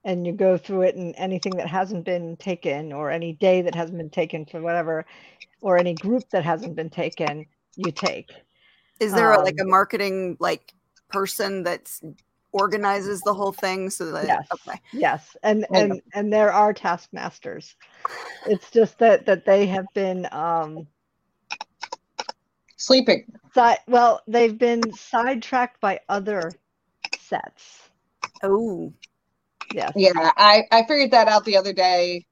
[0.05, 3.75] and you go through it and anything that hasn't been taken or any day that
[3.75, 5.05] hasn't been taken for whatever
[5.61, 7.45] or any group that hasn't been taken,
[7.77, 8.31] you take.
[8.99, 10.73] Is there a, like a Um, marketing like
[11.09, 12.03] person that's
[12.53, 14.47] organizes the whole thing so that Yes.
[14.53, 14.81] okay.
[14.93, 15.37] Yes.
[15.43, 17.77] And There you and and there are taskmasters.
[18.47, 20.87] It's just that that they have been um
[22.77, 23.27] sleeping.
[23.55, 26.53] side well, they've been sidetracked by other
[27.19, 27.91] sets.
[28.43, 28.93] Oh,
[29.73, 29.93] Yes.
[29.95, 32.27] Yeah, I I figured that out the other day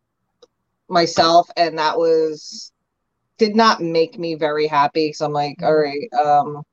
[0.89, 2.73] myself, and that was
[3.37, 5.13] did not make me very happy.
[5.13, 6.65] So I'm like, all right, um,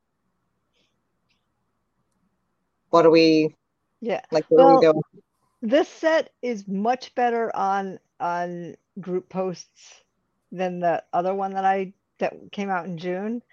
[2.95, 3.55] what do we
[4.01, 4.25] Yeah.
[4.31, 4.45] like?
[4.63, 5.21] Where Well, do we go?
[5.61, 10.03] This set is much better on on group posts
[10.51, 13.43] than the other one that I that came out in June.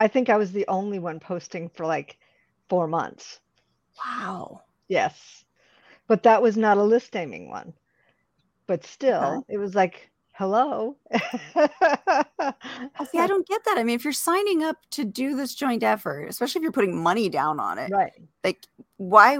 [0.00, 2.18] I think I was the only one posting for like
[2.68, 3.40] four months.
[3.98, 4.62] wow.
[4.88, 5.44] Yes.
[6.08, 7.74] But that was not a list naming one.
[8.66, 10.96] But still, it was like, hello.
[11.14, 11.18] See,
[11.58, 12.54] I
[13.26, 13.78] don't get that.
[13.78, 17.00] I mean, if you're signing up to do this joint effort, especially if you're putting
[17.00, 18.12] money down on it, right.
[18.44, 18.66] like
[18.96, 19.38] why?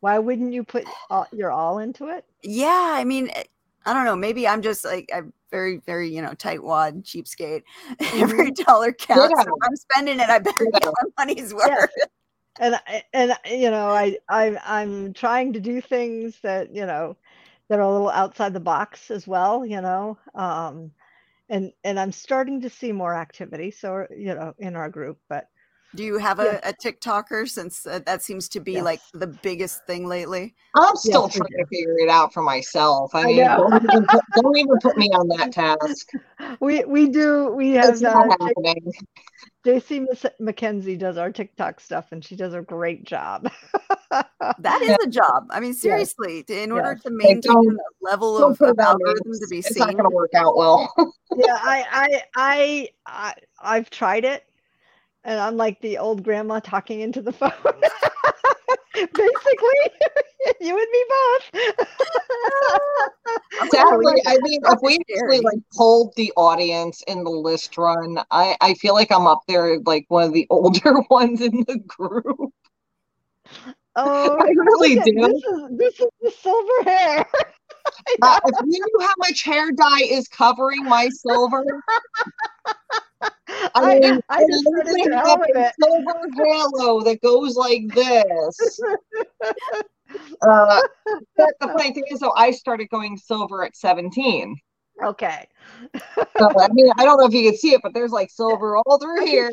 [0.00, 2.24] Why wouldn't you put all, your all into it?
[2.42, 3.44] Yeah, I mean, eh,
[3.86, 4.16] I don't know.
[4.16, 7.62] Maybe I'm just like I'm very, very, you know, tightwad, cheapskate.
[8.14, 9.34] Every dollar counts.
[9.36, 9.42] Yeah.
[9.42, 10.28] If I'm spending it.
[10.28, 10.78] I better Yeah.
[10.80, 11.64] get my money's worth.
[11.68, 12.08] Yes.
[12.60, 17.16] and I- and you know I I I'm trying to do things that you know
[17.68, 20.90] that are a little outside the box as well you know um
[21.48, 25.48] and and I'm starting to see more activity so you know in our group but
[25.94, 26.70] Do you have a, Yeah.
[26.70, 30.54] a TikToker since uh, that seems to be like the biggest thing lately?
[30.74, 33.14] I'm still Yes, trying to figure it out for myself.
[33.14, 33.56] I I mean, know.
[33.56, 36.08] don't even, put, don't even put me on that task.
[36.60, 38.92] we we do we have It's not uh, happening.
[39.66, 40.06] JC
[40.40, 43.50] McKenzie does our TikTok stuff and she does a great job
[44.58, 45.46] That is a job.
[45.50, 47.02] I mean, seriously, to, in order Yes.
[47.04, 49.04] to maintain don't- level of, put of it on me.
[49.10, 49.78] algorithm to be It's seen.
[49.80, 50.92] not going to work out well.
[51.36, 54.44] yeah I, I i i i've tried it
[55.24, 57.50] and i'm like the old grandma talking into the phone
[58.94, 59.82] basically
[60.60, 61.50] you and me both
[63.70, 65.10] Sadly, I mean, if we Scary.
[65.10, 69.42] actually like polled the audience in the list run, I I feel like I'm up
[69.48, 72.52] there like one of the older ones in the group.
[73.96, 75.12] oh I really at- do.
[75.20, 77.26] this is this is the silver hair
[78.22, 81.64] Uh, if you knew how much hair dye is covering my silver,
[83.22, 83.30] I
[83.74, 85.72] I, mean, I just to have a it.
[85.80, 88.80] silver halo that goes like this.
[90.42, 90.80] Uh,
[91.36, 94.56] but the funny thing is, though, I started going silver at 17.
[95.02, 95.48] Okay.
[96.38, 98.76] So, I mean, I don't know if you can see it, but there's like silver
[98.76, 99.50] all through here.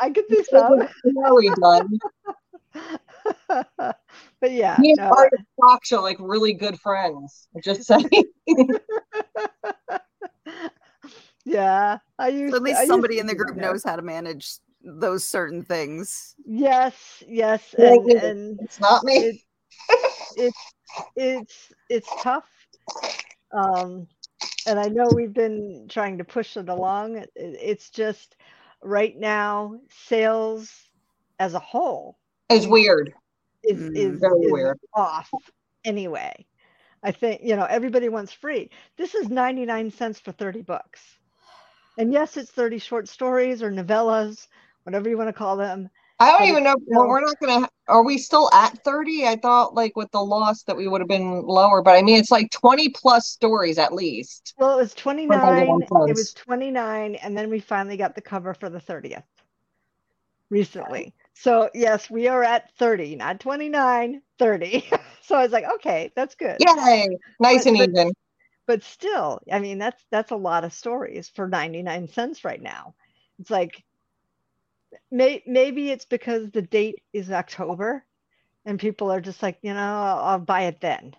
[0.00, 0.88] I can see some.
[1.04, 1.98] Very done.
[4.40, 7.48] but yeah, Me and no, Art and Fox are like really good friends.
[7.62, 8.08] Just saying.
[11.44, 11.98] yeah.
[12.18, 13.60] I used So at least I somebody in the group that.
[13.60, 16.34] knows how to manage those certain things.
[16.44, 19.16] Yes, yes, and and It's not me.
[19.18, 19.36] it,
[20.36, 20.74] it's
[21.16, 22.48] it's it's tough.
[23.52, 24.06] Um,
[24.66, 27.16] and I know we've been trying to push it along.
[27.18, 28.36] It, it- it's just
[28.82, 30.72] right now sales
[31.38, 32.18] as a whole
[32.50, 33.12] It's weird.
[33.62, 34.78] is Mm, is, very is weird.
[34.94, 35.30] off
[35.84, 36.46] anyway.
[37.04, 38.70] I think you know everybody wants free.
[38.96, 41.00] This is 99 cents for 30 books.
[41.98, 44.48] And yes, it's 30 short stories or novellas,
[44.84, 45.90] whatever you want to call them.
[46.18, 46.76] I don't But even know.
[46.86, 47.68] Well, we're not gonna.
[47.88, 49.26] Are we still at 30?
[49.26, 52.16] I thought like with the loss that we would have been lower, but I mean
[52.16, 54.54] it's like 20 plus stories at least.
[54.56, 55.80] Well, it was 29.
[55.80, 59.24] It was 29, and then we finally got the cover for the 30th
[60.48, 61.12] recently.
[61.34, 64.84] So, yes, we are at 30, not 29, 30.
[65.22, 66.58] so I was like, okay, that's good.
[66.60, 67.08] Yay!
[67.40, 68.12] Nice But- and but- even.
[68.72, 72.94] But still, I mean, that's that's a lot of stories for 99 cents right now.
[73.38, 73.84] It's like
[75.10, 78.02] may, maybe it's because the date is October
[78.64, 81.14] and people are just like, you know, I'll, I'll buy it then.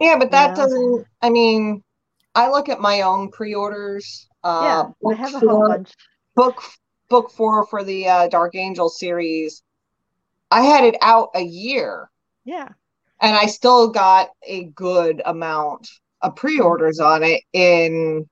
[0.00, 0.54] Yeah, but that Yeah.
[0.54, 1.04] doesn't.
[1.20, 1.84] I mean,
[2.34, 4.26] I look at my own pre-orders.
[4.42, 5.92] Uh, yeah, I have a whole four- bunch.
[6.36, 6.62] book
[7.10, 9.62] book four for the uh, Dark Angel series.
[10.50, 12.10] I had it out a year,
[12.46, 12.68] Yeah.
[13.20, 15.86] and I still got a good amount
[16.22, 18.28] of pre-orders on it in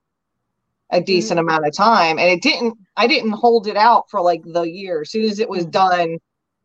[0.90, 2.18] a decent amount of time.
[2.18, 2.76] And it didn't.
[2.96, 5.02] I didn't hold it out for like the year.
[5.02, 5.70] As soon as it was Mhm.
[5.70, 6.18] done,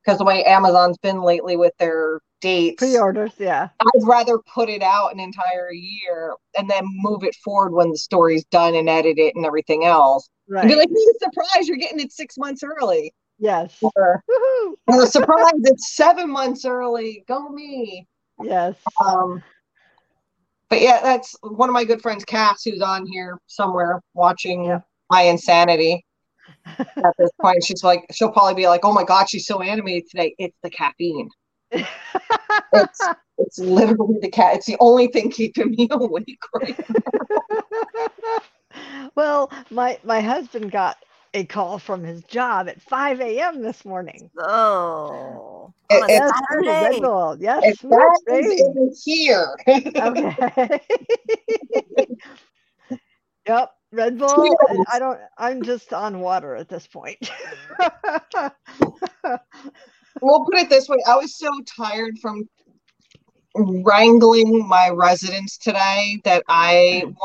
[0.04, 3.70] because the way Amazon's been lately with their dates, Pre-orders, yeah.
[3.80, 7.98] I'd rather put it out an entire year and then move it forward when the
[7.98, 10.30] story's done and edit it and everything else.
[10.50, 10.62] Right.
[10.62, 13.14] And be like, hey, surprise, you're getting it six months early.
[13.40, 13.82] yes.
[13.82, 14.22] Or,
[14.88, 17.24] or surprise, it's seven months early.
[17.28, 18.08] Go me.
[18.42, 18.76] Yes.
[19.06, 19.42] Um,
[20.74, 24.80] but yeah, that's one of my good friends, Cass, who's on here somewhere watching Yeah.
[25.08, 26.04] my insanity
[26.68, 27.64] at this point.
[27.64, 30.34] She's like, she'll probably be like, oh my God, she's so animated today.
[30.40, 31.30] It's the caffeine.
[31.72, 33.08] It's
[33.38, 34.56] it's literally the cat.
[34.56, 36.80] It's the only thing keeping me awake right
[39.16, 40.98] well, my my husband got
[41.34, 43.62] a call from his job at 5 a.m.
[43.62, 44.30] this morning.
[44.38, 47.00] Oh, It- on it's- Yes, for the Red Saturday.
[47.02, 47.38] Bull.
[47.40, 48.48] Yes, If woo, that baby.
[48.48, 49.56] is in here.
[49.68, 50.80] okay.
[53.48, 54.58] yep, Red Bull.
[54.92, 55.20] I don't.
[55.38, 57.30] I'm just on water at this point.
[60.22, 62.48] we'll put it this way i was so tired from
[63.56, 67.16] wrangling my residents today that i mm.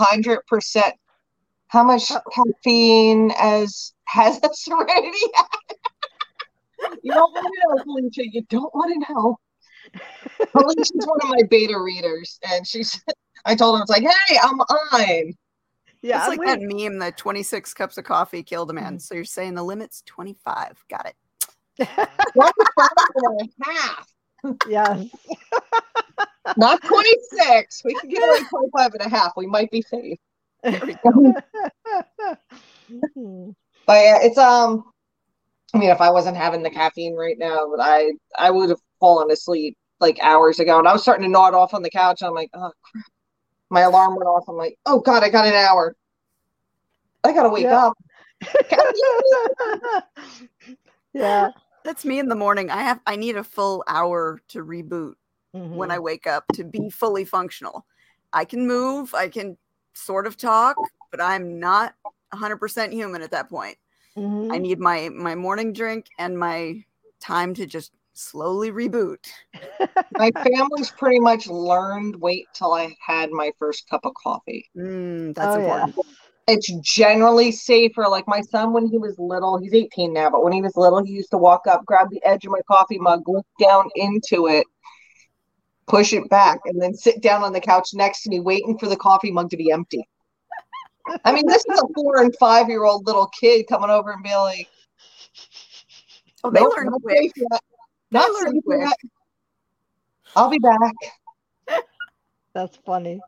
[0.00, 0.92] 100%
[1.68, 5.18] how much caffeine as has a serenity
[7.02, 9.38] you don't want to know felicia you don't want to know
[10.52, 13.02] felicia's one of my beta readers and she's
[13.44, 15.34] i told her it's like hey i'm on
[16.02, 18.84] yeah, it's I'm like with- that meme that 26 cups of coffee killed a man.
[18.84, 18.98] Mm-hmm.
[18.98, 20.84] So you're saying the limit's 25.
[20.88, 21.88] Got it.
[22.34, 24.06] One five and a half
[24.68, 25.08] yes.
[26.56, 30.18] not 26 we can get away 25 and a half we might be safe.
[33.86, 34.84] But yeah, it's um
[35.74, 38.80] I mean if I wasn't having the caffeine right now, but I I would have
[39.00, 42.22] fallen asleep like hours ago and I was starting to nod off on the couch.
[42.22, 43.04] I'm like, oh crap.
[43.70, 44.44] My alarm went off.
[44.48, 45.94] I'm like, oh god, I got an hour.
[47.24, 47.86] I gotta wake Yeah.
[47.86, 47.98] up.
[51.14, 51.50] Yeah.
[51.84, 52.70] That's me in the morning.
[52.70, 55.14] I have I need a full hour to reboot
[55.52, 57.86] when I wake up to be fully functional.
[58.32, 59.56] I can move, I can
[59.94, 60.76] sort of talk,
[61.10, 61.94] but I'm not
[62.36, 63.76] 100% human at that point.
[64.16, 64.52] Mhm.
[64.52, 66.84] I need my my morning drink and my
[67.20, 69.30] time to just slowly reboot.
[70.18, 74.68] my family's pretty much learned wait till I had my first cup of coffee.
[74.76, 75.84] Mm, that's oh, yeah.
[75.84, 76.16] important.
[76.48, 78.08] it's generally safer.
[78.08, 81.04] Like my son, when he was little, he's 18 now, but when he was little,
[81.04, 84.46] he used to walk up, grab the edge of my coffee mug, look down into
[84.46, 84.66] it,
[85.86, 88.88] push it back, and then sit down on the couch next to me, waiting for
[88.88, 90.08] the coffee mug to be empty.
[91.24, 94.22] I mean, this is a four and five year old little kid coming over and
[94.22, 94.68] be like,
[96.44, 97.16] Oh, they "Nope, learn not quick.
[97.18, 97.60] safe yet.
[98.10, 98.80] Not learn safe quick.
[98.80, 98.96] yet.
[100.36, 100.94] I'll be back.
[102.54, 103.20] That's funny.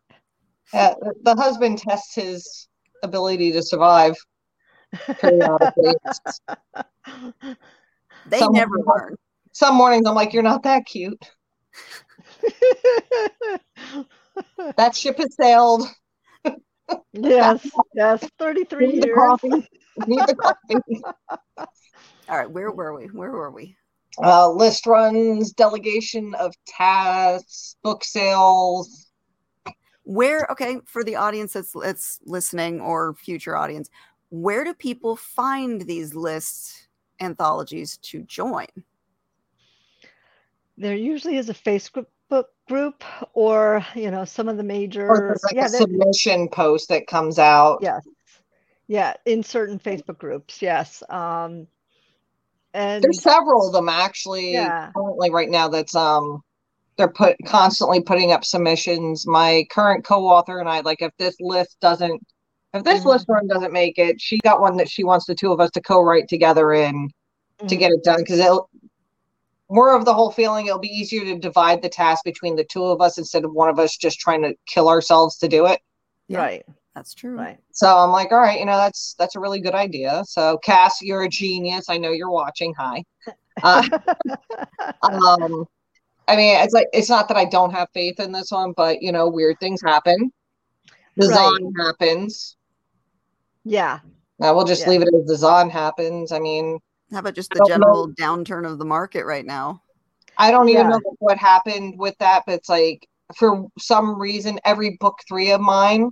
[0.73, 2.69] Uh, the husband tests his
[3.03, 4.15] ability to survive
[5.21, 5.95] periodically.
[8.27, 9.17] They Some- never learn.
[9.53, 11.19] Some mornings I'm like, you're not that cute.
[14.77, 15.83] That ship has sailed.
[17.13, 19.19] Yes, yes, 33 Need the years.
[19.19, 19.69] coffee.
[20.07, 21.03] Need the coffee.
[22.29, 23.07] All right, where were we?
[23.07, 23.77] Where were we?
[24.23, 29.11] Uh, list runs, delegation of tasks, book sales.
[30.03, 33.91] Where okay, for the audience that's that's listening or future audience,
[34.31, 36.89] where do people find these lists
[37.21, 38.67] anthologies to join?
[40.77, 42.07] There usually is a Facebook
[42.69, 43.03] group
[43.35, 45.09] or, you know, some of the major.
[45.09, 47.83] Or like yeah, a submission post that comes out.
[47.83, 48.07] yes.
[48.87, 51.03] Yeah, in certain Facebook groups, yes.
[51.11, 51.67] Um,
[52.73, 54.91] and There's several of them actually Yeah.
[54.95, 56.43] currently right now that's um
[56.97, 59.27] they're put constantly putting up submissions.
[59.27, 62.21] My current co-author and I like if this list doesn't
[62.75, 63.07] if this Mhm.
[63.07, 65.71] list run doesn't make it, she got one that she wants the two of us
[65.73, 67.09] to co-write together in
[67.69, 67.79] to Mhm.
[67.79, 68.69] get it done because it'll
[69.71, 72.85] more of the whole feeling it'll be easier to divide the task between the two
[72.85, 75.81] of us instead of one of us just trying to kill ourselves to do it.
[76.29, 76.39] Yeah.
[76.39, 77.37] right, That's true.
[77.37, 77.59] right.
[77.73, 80.23] So I'm like, all right, you know, that's that's a really good idea.
[80.27, 81.87] So Cass, you're a genius.
[81.89, 82.75] I know you're watching.
[82.79, 83.03] Hi.
[83.63, 83.83] Uh,
[85.03, 85.65] um,
[86.29, 89.01] I mean, it's like it's not that I don't have faith in this one, but
[89.03, 90.31] you know, weird things happen.
[91.19, 92.57] Design happens.
[93.65, 94.01] yeah,
[94.39, 94.91] Now we'll just Yeah.
[94.91, 96.31] leave it as design happens.
[96.33, 96.79] I mean,
[97.13, 97.75] How about just the don't know.
[97.75, 99.83] general downturn of the market right now?
[100.37, 100.89] I don't even Yeah.
[100.89, 103.07] know what happened with that, but it's like
[103.37, 106.11] for some reason, every book three of mine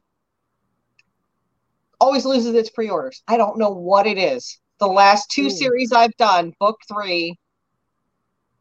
[2.01, 3.23] always loses its pre-orders.
[3.29, 4.59] I don't know what it is.
[4.81, 5.51] The last two Ooh.
[5.51, 7.37] series I've done, book three,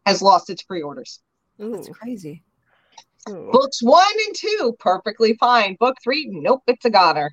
[0.06, 1.22] has lost its pre-orders.
[1.58, 2.44] That's crazy.
[3.30, 3.52] ooh.
[3.52, 5.76] Books one and two, perfectly fine.
[5.80, 7.32] Book three, nope, it's a goner.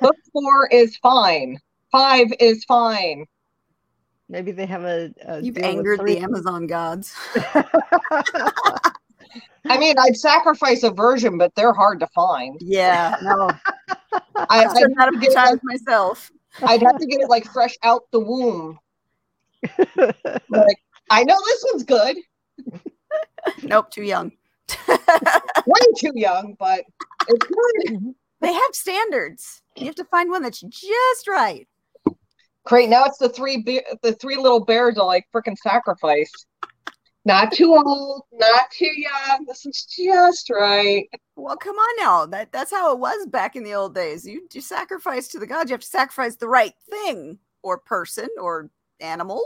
[0.00, 1.58] Book four is fine.
[1.92, 3.24] Five is fine.
[4.30, 5.12] Maybe they have a.
[5.26, 7.14] a You've angered the Amazon gods.
[9.68, 12.56] I mean, I'd sacrifice a version, but they're hard to find.
[12.60, 13.50] Yeah, no,
[13.90, 16.30] I, I've I'd, said that have a to few get, times myself.
[16.62, 18.78] I'd have to get it like fresh out the womb.
[20.48, 20.78] Like,
[21.10, 22.16] I know this one's good.
[23.64, 24.32] Nope, too young.
[24.88, 26.84] Way too young, but
[27.28, 27.94] it's good.
[27.94, 28.10] Mm-hmm.
[28.40, 29.62] they have standards.
[29.76, 31.66] You have to find one that's just right.
[32.64, 32.88] Great.
[32.88, 36.30] Now it's the three be- the three little bears are like freaking sacrifice.
[37.24, 39.44] Not too old, not too young.
[39.46, 41.06] This is just right.
[41.36, 42.26] Well, come on now.
[42.26, 44.26] That that's how it was back in the old days.
[44.26, 45.70] You you sacrifice to the gods.
[45.70, 49.42] You have to sacrifice the right thing or person or animal.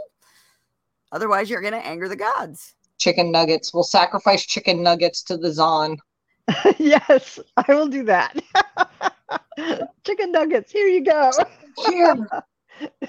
[1.12, 2.74] Otherwise, you're going to anger the gods.
[2.98, 3.72] Chicken nuggets.
[3.72, 5.98] We'll sacrifice chicken nuggets to the Zon.
[6.78, 8.36] yes, I will do that.
[10.04, 11.30] Chicken nuggets, here you go.
[11.86, 12.28] Here.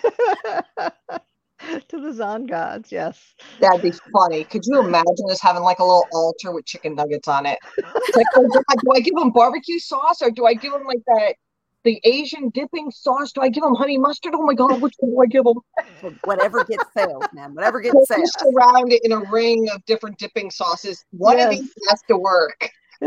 [1.89, 3.34] to the Zon gods, yes.
[3.59, 4.43] That'd be funny.
[4.45, 7.59] Could you imagine us having like a little altar with chicken nuggets on it?
[7.78, 10.86] It's like, oh, God, do I give them barbecue sauce or do I give them
[10.86, 11.36] like that
[11.86, 13.32] the Asian dipping sauce?
[13.32, 14.34] Do I give them honey mustard?
[14.36, 15.59] Oh my God, which one do I give them?
[16.26, 17.53] Whatever gets sales, man.
[17.55, 18.22] Whatever gets We'll sales.
[18.22, 21.05] just surround it in a ring of different dipping sauces.
[21.11, 22.70] One of these has to work.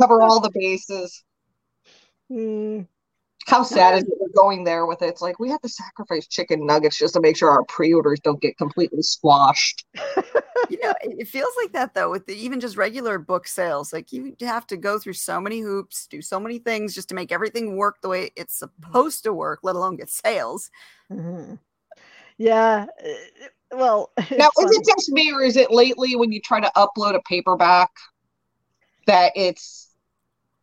[0.00, 1.22] Cover all the bases.
[2.28, 2.80] Hmm,
[3.46, 5.06] How sad is it we're going there with it?
[5.08, 8.40] It's like we have to sacrifice chicken nuggets just to make sure our pre-orders don't
[8.40, 9.84] get completely squashed.
[10.68, 13.92] you know, it, it feels like that though, with the, even just regular book sales.
[13.92, 17.14] Like you have to go through so many hoops, do so many things just to
[17.14, 20.70] make everything work the way it's supposed to work, let alone get sales.
[21.10, 21.58] mhm.
[22.38, 22.86] Yeah.
[23.04, 23.08] uh,
[23.76, 26.70] Well, Now, it's is it just me or is it lately when you try to
[26.76, 27.90] upload a paperback
[29.06, 29.88] that it's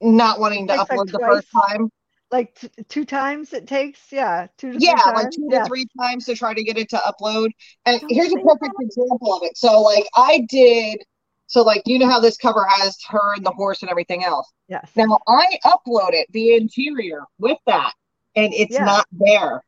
[0.01, 1.89] not wanting to like, upload the first time?
[2.34, 4.11] Like t- two times it takes?
[4.11, 5.36] Yeah, two to Yeah, three like times.
[5.36, 7.51] two to three times to try to get it to upload.
[7.86, 9.55] And Don't here's a say perfect example of it.
[9.57, 10.99] So, like, I did.
[11.47, 14.51] So, like, you know how this cover has her and the horse and everything else.
[14.67, 14.91] Yes.
[14.95, 17.93] Now, I uploaded the interior with that,
[18.36, 18.86] and it's Yeah.
[18.86, 19.63] not there.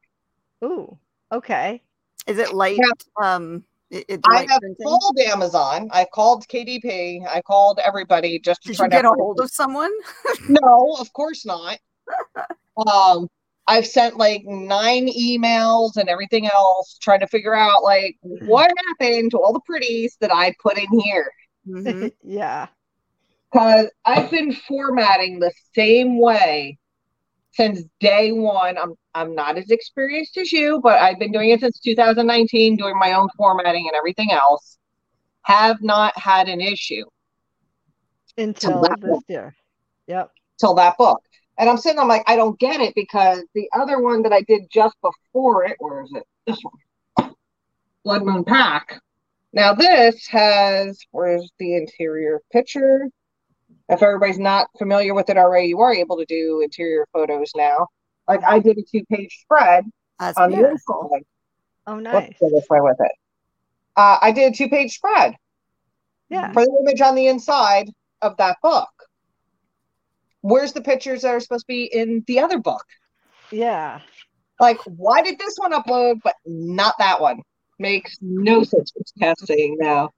[0.63, 0.97] Ooh.
[1.32, 1.84] Okay.
[2.28, 2.80] Is it light?
[3.22, 4.86] Um, it, it's I light have printing?
[4.88, 5.89] called Amazon.
[5.91, 7.22] I called KDP.
[7.28, 9.91] I called everybody just to Did try you to get a hold of someone?
[10.47, 11.78] No, of course not.
[12.88, 13.28] Um,
[13.68, 19.32] I've sent like nine emails and everything else trying to figure out like what happened
[19.32, 21.32] to all the pretties that I put in here.
[21.68, 22.12] Mhm.
[22.24, 22.68] yeah.
[23.51, 26.78] Because I've been formatting the same way
[27.53, 28.78] since day one.
[28.78, 32.97] I'm I'm not as experienced as you, but I've been doing it since 2019, doing
[32.99, 34.78] my own formatting and everything else.
[35.43, 37.06] Have not had an issue
[38.38, 39.22] Until this one.
[39.28, 39.56] year.
[40.08, 40.32] Yep.
[40.60, 41.22] till that book.
[41.58, 44.41] And I'm sitting, I'm like, I don't get it because the other one that I
[44.41, 46.24] did just before it, where is it?
[46.45, 46.60] This
[47.18, 47.34] one,
[48.03, 49.01] Blood Moon Pack.
[49.53, 53.08] Now this has, where's the interior picture?
[53.88, 57.88] If everybody's not familiar with it already, you are able to do interior photos now.
[58.28, 59.86] Like I did a two-page spread
[60.20, 61.10] That's on the beautiful.
[61.14, 61.26] inside.
[61.88, 62.34] Oh, Let's nice.
[62.39, 63.12] go this way with it.
[63.95, 65.36] Uh, I did a two-page spread
[66.30, 66.51] Yeah.
[66.51, 67.91] for the image on the inside
[68.22, 68.89] of that book.
[70.48, 72.86] Where's the pictures that are supposed to be in the other book?
[73.52, 74.00] Yeah.
[74.60, 77.41] Like, why did this one upload, but not that one?
[77.80, 78.91] Makes no sense.
[78.93, 80.12] What's Cass saying now?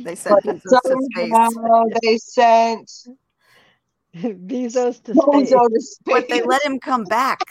[0.00, 1.32] They sent But Jesus to space.
[1.32, 2.90] somehow they sent
[4.16, 5.50] Bezos to space.
[5.50, 6.00] To space.
[6.04, 7.40] But they let him come back.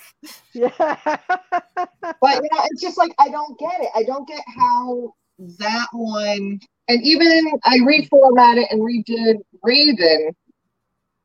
[0.54, 0.74] Yeah.
[0.76, 3.90] But yeah, it's just like I don't get it.
[3.96, 5.14] I don't get how
[5.60, 6.60] that one,
[6.90, 10.36] and even I reformatted it and redid Raven,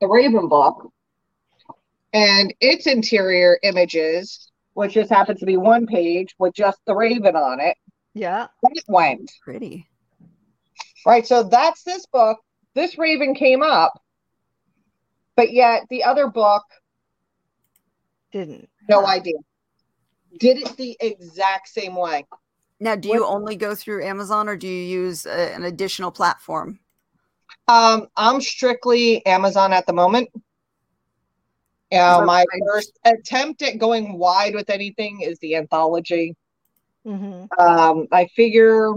[0.01, 0.91] the Raven book,
[2.13, 7.37] and its interior images, which just happens to be one page with just the Raven
[7.37, 7.77] on it.
[8.15, 8.47] yeah.
[8.63, 9.31] That went.
[9.43, 9.89] Pretty.
[11.07, 11.27] Right.
[11.27, 12.39] So that's this book.
[12.75, 13.93] This Raven came up,
[15.37, 16.63] but yet the other book,
[18.33, 18.69] Didn't.
[18.89, 19.13] no Huh.
[19.13, 19.39] idea.
[20.39, 22.27] Did it the exact same way.
[22.79, 26.79] Now, do you only go through Amazon or do you use a, an additional platform?
[27.69, 30.29] Um, I'm strictly Amazon at the moment.
[31.93, 36.35] Uh, my first attempt at going wide with anything is the anthology.
[37.05, 38.93] hmm Um, I figure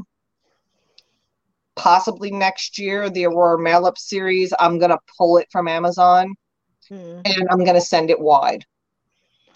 [1.75, 6.35] possibly next year, the Aurora Mail Up series, I'm gonna pull it from Amazon.
[6.89, 7.21] Hmm.
[7.25, 8.65] and I'm going to send it wide.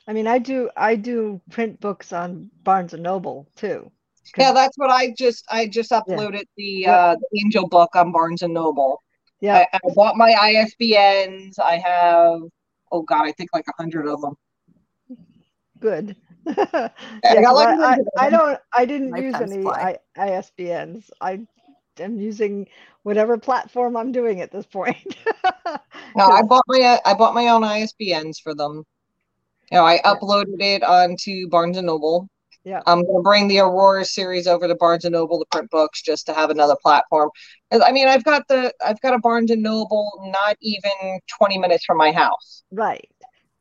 [0.07, 3.91] I mean, I do I do print books on Barnes and Noble too.
[4.31, 6.87] 'Cause- Yeah, that's what I just I just uploaded the Yep.
[6.87, 9.01] uh the Angel book on Barnes and Noble.
[9.39, 11.59] yeah, I, I bought my ISBNs.
[11.59, 12.41] I have
[12.91, 14.35] oh god, I think like a hundred of them.
[15.79, 16.15] good.
[16.47, 16.91] I
[17.23, 18.31] Yeah, got 'cause like I, I, 100 of I them.
[18.31, 19.73] don't I didn't use any.
[19.75, 21.09] I, ISBNs.
[21.21, 21.41] I
[21.99, 22.67] am using
[23.03, 25.15] whatever platform I'm doing at this point.
[26.15, 28.83] No, I bought my I bought my own ISBNs for them.
[29.71, 30.19] You know, I Yeah.
[30.19, 32.27] uploaded it onto Barnes and Noble.
[32.63, 32.81] Yeah.
[32.85, 36.25] I'm gonna bring the Aurora series over to Barnes and Noble to print books just
[36.27, 37.29] to have another platform.
[37.71, 41.83] I mean, I've got the I've got a Barnes and Noble not even 20 minutes
[41.85, 42.63] from my house.
[42.71, 43.09] right,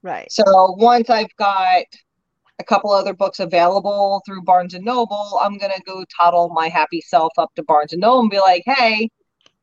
[0.02, 0.30] right.
[0.30, 0.44] So
[0.78, 1.84] once I've got
[2.58, 7.00] a couple other books available through Barnes and Noble, I'm gonna go toddle my happy
[7.00, 9.08] self up to Barnes and Noble and be like, hey,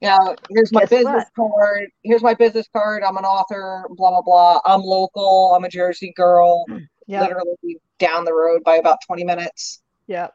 [0.02, 1.90] you know, here's my Guess business card.
[2.04, 3.04] Here's my business card.
[3.04, 4.60] I'm an author, blah blah blah.
[4.66, 5.54] I'm local.
[5.56, 6.66] I'm a Jersey girl,
[7.08, 9.82] Yeah, literally down the road by about 20 minutes.
[10.08, 10.28] yeah.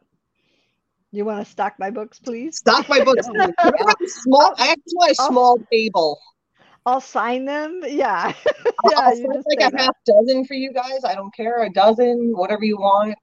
[1.11, 2.57] You want to stock my books, please?
[2.59, 3.29] Stock my books.
[3.29, 3.37] please.
[3.37, 6.19] Can I have a small I have to buy a I'll- small table.
[6.87, 7.81] I'll sign them.
[7.87, 8.99] Yeah, yeah.
[8.99, 9.81] I'll you sign like a that.
[9.81, 11.05] half dozen for you guys.
[11.05, 11.63] I don't care.
[11.63, 13.15] A dozen, whatever you want.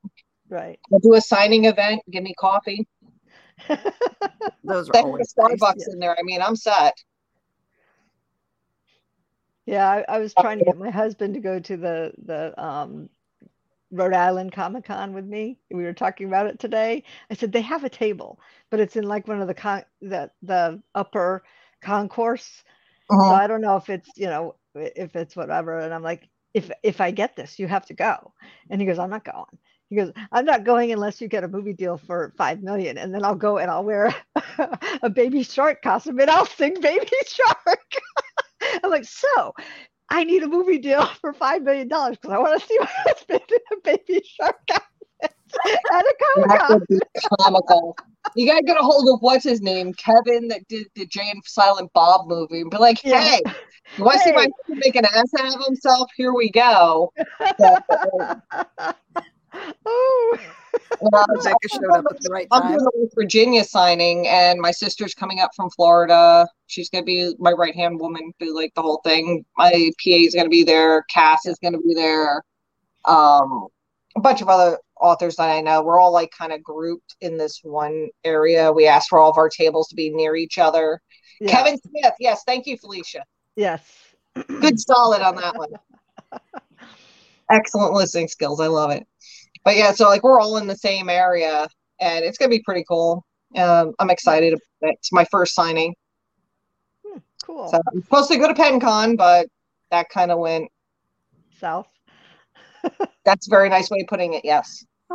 [0.50, 0.80] Right.
[0.89, 2.02] We'll do a signing event.
[2.10, 2.88] Give me coffee.
[4.64, 5.60] Those are Then always the nice.
[5.60, 5.94] Starbucks yeah.
[5.94, 6.16] in there.
[6.18, 6.94] I mean, I'm set.
[9.66, 13.10] Yeah, I, I was trying to get my husband to go to the the um,
[13.92, 15.60] Rhode Island Comic Con with me.
[15.72, 17.04] We were talking about it today.
[17.30, 18.39] I said they have a table,
[18.70, 21.44] but it's in like one of the con the the upper
[21.82, 22.64] concourse.
[23.20, 23.36] So Mhm.
[23.36, 25.80] I don't know if it's you know if it's whatever.
[25.80, 28.34] And I'm like, if if I get this, you have to go.
[28.70, 29.58] And he goes, I'm not going.
[29.89, 33.14] He goes, I'm not going unless you get a movie deal for five million, and
[33.14, 34.14] then I'll go and I'll wear
[35.04, 37.80] a baby shark costume and I'll sing Baby Shark.
[38.84, 39.54] I'm like, so
[40.12, 42.89] I need a movie deal for five million dollars because I want to see my
[42.91, 45.36] husband in a Baby Shark outfit
[45.66, 47.01] at a Comic
[47.39, 47.97] comical.
[48.36, 51.41] You gotta get a hold of what's his name, Kevin, that did the Jay and
[51.45, 53.22] Silent Bob movie, and be like, Yeah.
[53.22, 53.41] "Hey,
[53.97, 54.47] you want to see my Hey.
[54.68, 56.09] husband make an ass out of himself?
[56.16, 57.12] Here we go."
[59.86, 60.38] oh,
[61.01, 62.72] Rebecca showed up at the right I'm time.
[62.74, 66.47] doing a West Virginia signing, and my sister's coming up from Florida.
[66.67, 69.43] She's gonna be my right hand woman, do like the whole thing.
[69.57, 71.03] My PA is gonna be there.
[71.09, 72.43] Cass is gonna be there.
[73.05, 73.67] Um,
[74.15, 75.82] a bunch of other authors that I know.
[75.82, 78.72] We're all like kind of grouped in this one area.
[78.72, 81.01] We asked for all of our tables to be near each other.
[81.47, 83.24] Kevin Smith, yes, thank you, Felicia.
[83.55, 83.84] Yes.
[84.47, 85.69] Good solid on that one.
[87.51, 88.59] Excellent listening skills.
[88.59, 89.05] I love it.
[89.64, 91.68] But yeah, so like we're all in the same area
[91.99, 93.26] and it's gonna be pretty cool.
[93.55, 94.95] Um, I'm excited about it.
[94.99, 95.93] It's my first signing.
[97.05, 97.68] Hmm, cool.
[97.68, 99.47] So I'm supposed to go to Penned Con, but
[99.91, 100.70] that kind of went
[101.59, 101.88] South.
[103.26, 104.84] that's a very nice way of putting it, yes.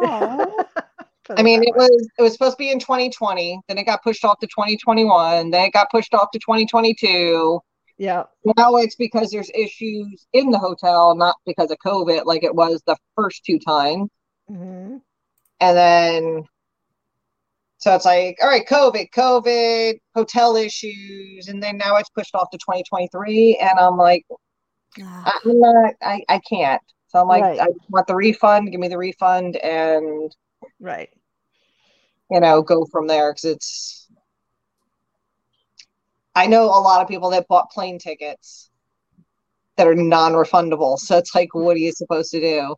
[1.28, 4.24] I mean it was it was supposed to be in 2020, then it got pushed
[4.24, 7.60] off to 2021, then it got pushed off to 2022.
[7.98, 8.24] Yeah.
[8.56, 12.82] Now it's because there's issues in the hotel, not because of COVID, like it was
[12.86, 14.10] the first two times.
[14.48, 14.96] Hmm
[15.60, 16.44] And then,
[17.78, 21.48] so it's like, all right, COVID, COVID, hotel issues.
[21.48, 23.58] And then now it's pushed off to 2023.
[23.60, 24.24] And I'm like,
[25.00, 26.82] Ah, I'm not, I, I can't.
[27.08, 27.60] So I'm like, Right.
[27.60, 30.32] I want the refund, give me the refund and,
[30.80, 31.10] Right.
[32.30, 33.32] you know, go from there.
[33.32, 34.08] Cause it's,
[36.36, 38.70] I know a lot of people that bought plane tickets
[39.76, 40.98] that are non refundable.
[40.98, 42.76] So it's like, what are you supposed to do?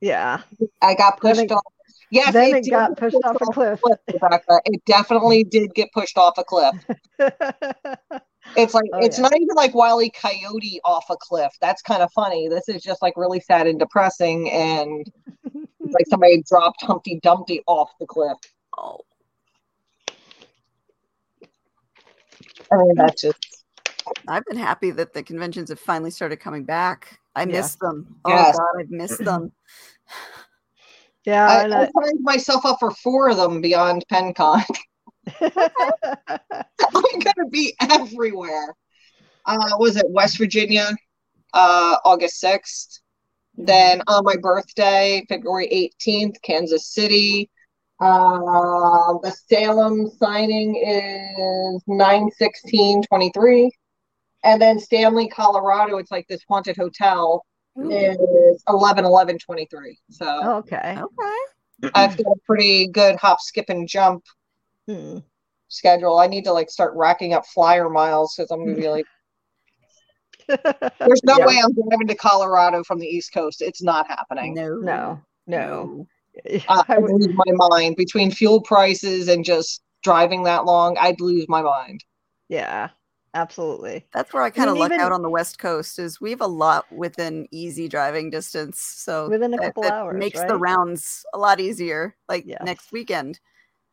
[0.00, 0.42] Yeah.
[0.82, 1.62] I got pushed it- off.
[2.10, 3.80] Yes, then it did got pushed off a cliff.
[4.10, 4.60] Rebecca.
[4.64, 6.74] It definitely did get pushed off a cliff.
[8.56, 9.22] It's like Oh, it's yeah.
[9.24, 10.08] not even like Wile E.
[10.10, 11.52] Coyote off a cliff.
[11.60, 12.48] That's kind of funny.
[12.48, 15.06] This is just like really sad and depressing, and
[15.80, 18.38] like somebody dropped Humpty Dumpty off the cliff.
[18.78, 19.00] oh.
[22.72, 23.57] I mean, that's just
[24.28, 27.18] I've been happy that the conventions have finally started coming back.
[27.34, 27.46] I Yeah.
[27.46, 28.16] miss them.
[28.24, 28.56] Oh Yes.
[28.56, 29.52] God, I've missed them.
[31.24, 31.46] yeah.
[31.46, 34.62] I, and I I- signed myself up for four of them beyond Penned Con.
[35.40, 38.74] I'm gonna be everywhere.
[39.46, 40.90] Uh, was it West Virginia,
[41.54, 43.00] uh, August 6th?
[43.56, 47.50] Then on my birthday, February 18th, Kansas City.
[48.00, 53.72] Uh, the Salem signing is 9 16 23.
[54.44, 57.44] And then Stanley, Colorado, it's like this haunted hotel,
[57.78, 59.98] Ooh, is 11 11 23.
[60.10, 60.98] So okay.
[60.98, 61.36] Okay.
[61.94, 64.24] I've got a pretty good hop, skip, and jump
[64.86, 65.18] Hmm.
[65.68, 66.18] schedule.
[66.18, 69.06] I need to like start racking up flyer miles because I'm gonna be like
[71.04, 71.46] There's no Yeah.
[71.46, 73.62] way I'm driving to Colorado from the East Coast.
[73.62, 74.54] It's not happening.
[74.54, 76.06] No, no, no.
[76.68, 80.96] Uh, I would lose my mind between fuel prices and just driving that long.
[80.98, 82.02] I'd lose my mind.
[82.48, 82.90] yeah,
[83.34, 84.06] absolutely.
[84.12, 85.98] That's where I kind of luck even- out on the West Coast.
[85.98, 89.92] Is we have a lot within easy driving distance, so Within a that- couple that
[89.92, 92.16] hours, makes the rounds a lot easier.
[92.28, 92.60] Like Yes.
[92.64, 93.40] next weekend,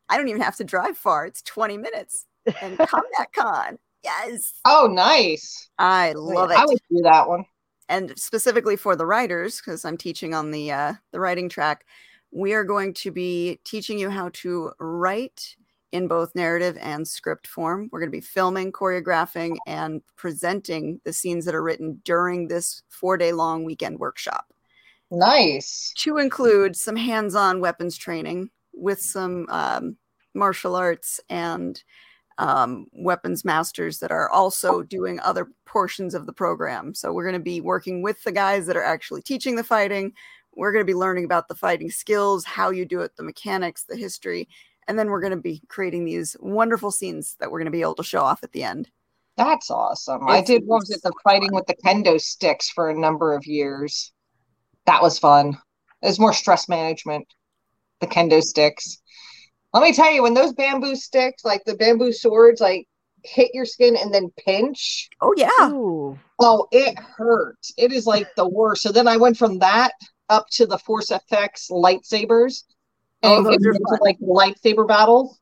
[0.08, 2.26] I don't even have to drive far; it's twenty minutes.
[2.60, 5.68] And Combat Con, yes, Oh, nice.
[5.78, 6.58] I love it.
[6.58, 7.44] I would do that one.
[7.88, 11.84] and specifically for the writers because i'm teaching on the uh, the writing track
[12.32, 15.54] we are going to be teaching you how to write
[15.92, 21.12] in both narrative and script form we're going to be filming choreographing and presenting the
[21.12, 24.46] scenes that are written during this four day long weekend workshop
[25.10, 25.92] Nice.
[25.98, 29.96] to include some hands-on weapons training with some um,
[30.34, 31.82] martial arts and
[32.38, 36.94] um, weapons masters that are also doing other portions of the program.
[36.94, 40.12] So we're going to be working with the guys that are actually teaching the fighting.
[40.54, 43.84] We're going to be learning about the fighting skills, how you do it, the mechanics,
[43.84, 44.48] the history,
[44.88, 47.80] and then we're going to be creating these wonderful scenes that we're going to be
[47.80, 48.88] able to show off at the end.
[49.36, 50.28] That's awesome.
[50.28, 53.46] I did what was it the fighting with the kendo sticks for a number of
[53.46, 54.12] years.
[54.86, 55.58] That was fun.
[56.02, 57.26] It was more stress management.
[58.00, 58.98] The kendo sticks.
[59.74, 62.86] Let me tell you, when those bamboo sticks, like the bamboo swords, like
[63.24, 67.72] hit your skin and then pinch, Oh yeah, Ooh, oh, it hurts.
[67.76, 68.82] It is like the worst.
[68.82, 69.92] So then I went from that
[70.30, 72.62] up to the Force FX lightsabers
[73.26, 73.98] Oh, those are into fun.
[74.00, 75.40] like lightsaber battles.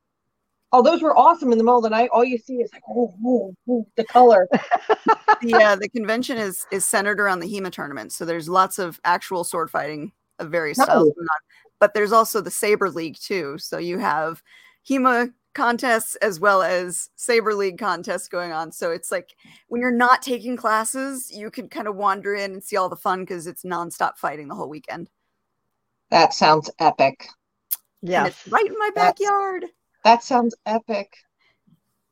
[0.71, 2.09] Oh, those were awesome in the middle of the night.
[2.11, 4.47] All you see is like, oh, oh, oh, the color.
[5.41, 8.11] the uh, the convention is is centered around the HEMA tournament.
[8.11, 11.39] So there's lots of actual sword fighting of various styles going on.
[11.79, 13.57] But there's also the Saber League too.
[13.57, 14.41] So you have
[14.89, 18.71] HEMA contests as well as Saber League contests going on.
[18.71, 19.35] So it's like
[19.69, 22.95] when you're not taking classes, you can kind of wander in and see all the
[22.95, 25.09] fun because it's nonstop fighting the whole weekend.
[26.11, 27.27] That sounds epic.
[28.05, 28.27] And yes.
[28.45, 29.65] it's right in my That's- backyard.
[30.03, 31.17] That sounds epic.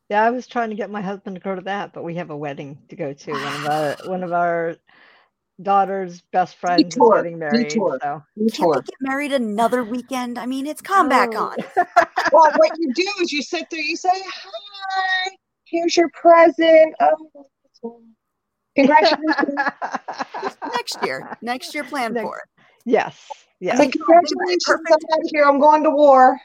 [0.10, 2.32] Yeah, I was trying to get my husband to go to that, but we have
[2.32, 3.32] a wedding to go to.
[3.32, 4.76] One of our one of our
[5.62, 7.68] daughter's best friends is getting married.
[7.70, 8.00] detour.
[8.02, 8.74] So Can't Detour.
[8.76, 10.39] they get married another weekend?
[10.39, 11.54] I mean, it's Combat Oh.
[11.56, 11.58] Con.
[12.32, 15.30] well, what you do is you sit there, you say, Hi,
[15.66, 16.96] here's your present.
[17.00, 18.02] Oh,
[18.76, 19.46] congratulations.
[20.76, 21.38] Next year.
[21.44, 22.64] Next year, plan Next- for it.
[22.86, 23.28] yes,
[23.64, 23.78] yes.
[23.78, 24.80] Say, congratulations, I'm
[25.14, 25.45] out here.
[25.45, 26.39] I'm going to war.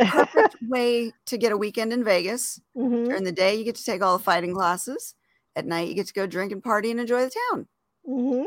[0.00, 2.58] perfect way to get a weekend in Vegas.
[2.76, 5.14] Mhm, During the day, you get to take all the fighting classes.
[5.54, 7.68] At night, you get to go drink and party and enjoy the town.
[8.08, 8.44] mhm.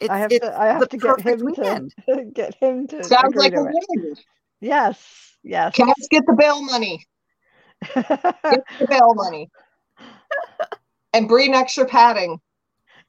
[0.00, 1.94] It's, I have it's to I have to get him weekend.
[2.08, 3.74] to get him to Sounds like a to it.
[3.88, 4.14] win.
[4.60, 5.74] Yes, yes.
[5.74, 7.04] Cass get the bail money.
[7.94, 8.04] Get
[8.80, 9.50] the bail money.
[11.12, 12.40] And bring extra padding.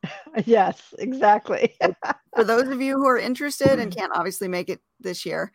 [0.46, 1.76] yes, exactly.
[2.36, 5.52] For those of you who are interested and can't obviously make it this year,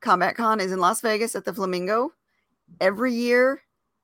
[0.00, 2.12] Combat Con is in Las Vegas at the Flamingo
[2.80, 3.62] every year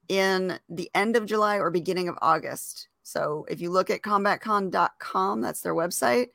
[0.08, 2.88] in the end of July or beginning of August.
[3.02, 6.28] So if you look at combatcon.com, that's their website.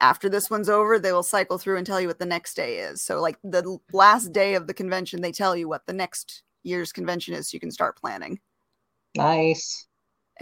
[0.00, 2.78] After this one's over, they will cycle through and tell you what the next day
[2.78, 3.00] is.
[3.00, 6.92] So, like the last day of the convention, they tell you what the next year's
[6.92, 8.40] convention is so you can start planning.
[9.16, 9.86] Nice.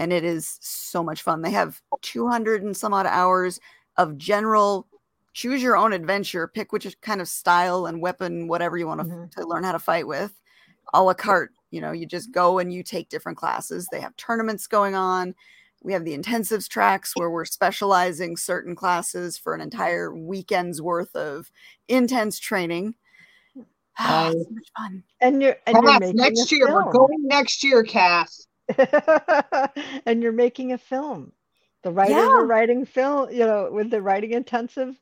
[0.00, 1.42] And it is so much fun.
[1.42, 3.60] They have 200 and some odd hours
[3.98, 4.86] of general
[5.34, 9.06] choose your own adventure, pick which kind of style and weapon, whatever you want to,
[9.06, 9.30] Mhm.
[9.32, 10.32] to learn how to fight with.
[10.94, 13.86] A la carte, you know, you just go and you take different classes.
[13.92, 15.34] They have tournaments going on.
[15.82, 21.14] We have the intensives tracks where we're specializing certain classes for an entire weekend's worth
[21.14, 21.50] of
[21.88, 22.94] intense training.
[23.98, 25.02] So much fun.
[25.20, 26.72] And you're and you're making next a year.
[26.72, 28.46] We're going next year, Cass.
[30.06, 31.32] and you're making a film.
[31.82, 32.28] The writers Yeah.
[32.28, 34.98] are writing film, you know, with the writing intensive,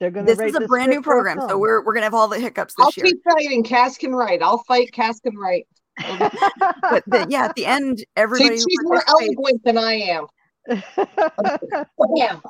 [0.00, 1.84] they're going to This write is a the brand new script for program, so we're
[1.84, 3.06] we're gonna have all the hiccups this I'll year.
[3.06, 3.62] keep fighting.
[3.62, 4.42] Cass can write.
[4.42, 4.90] I'll fight.
[4.92, 5.66] Cass can write.
[5.98, 10.26] but the, yeah, at the end, See, everybody she's more eloquent than I am.
[12.16, 12.42] Bam.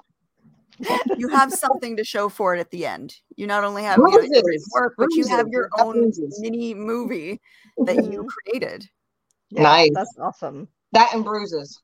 [1.18, 3.16] you have something to show for it at the end.
[3.36, 4.42] You not only have you your
[4.74, 6.40] work, but you have your own bruises.
[6.40, 7.40] mini movie
[7.84, 8.88] that you created.
[9.52, 9.90] Yeah, Nice.
[9.94, 10.68] That's awesome.
[10.92, 11.80] That and bruises.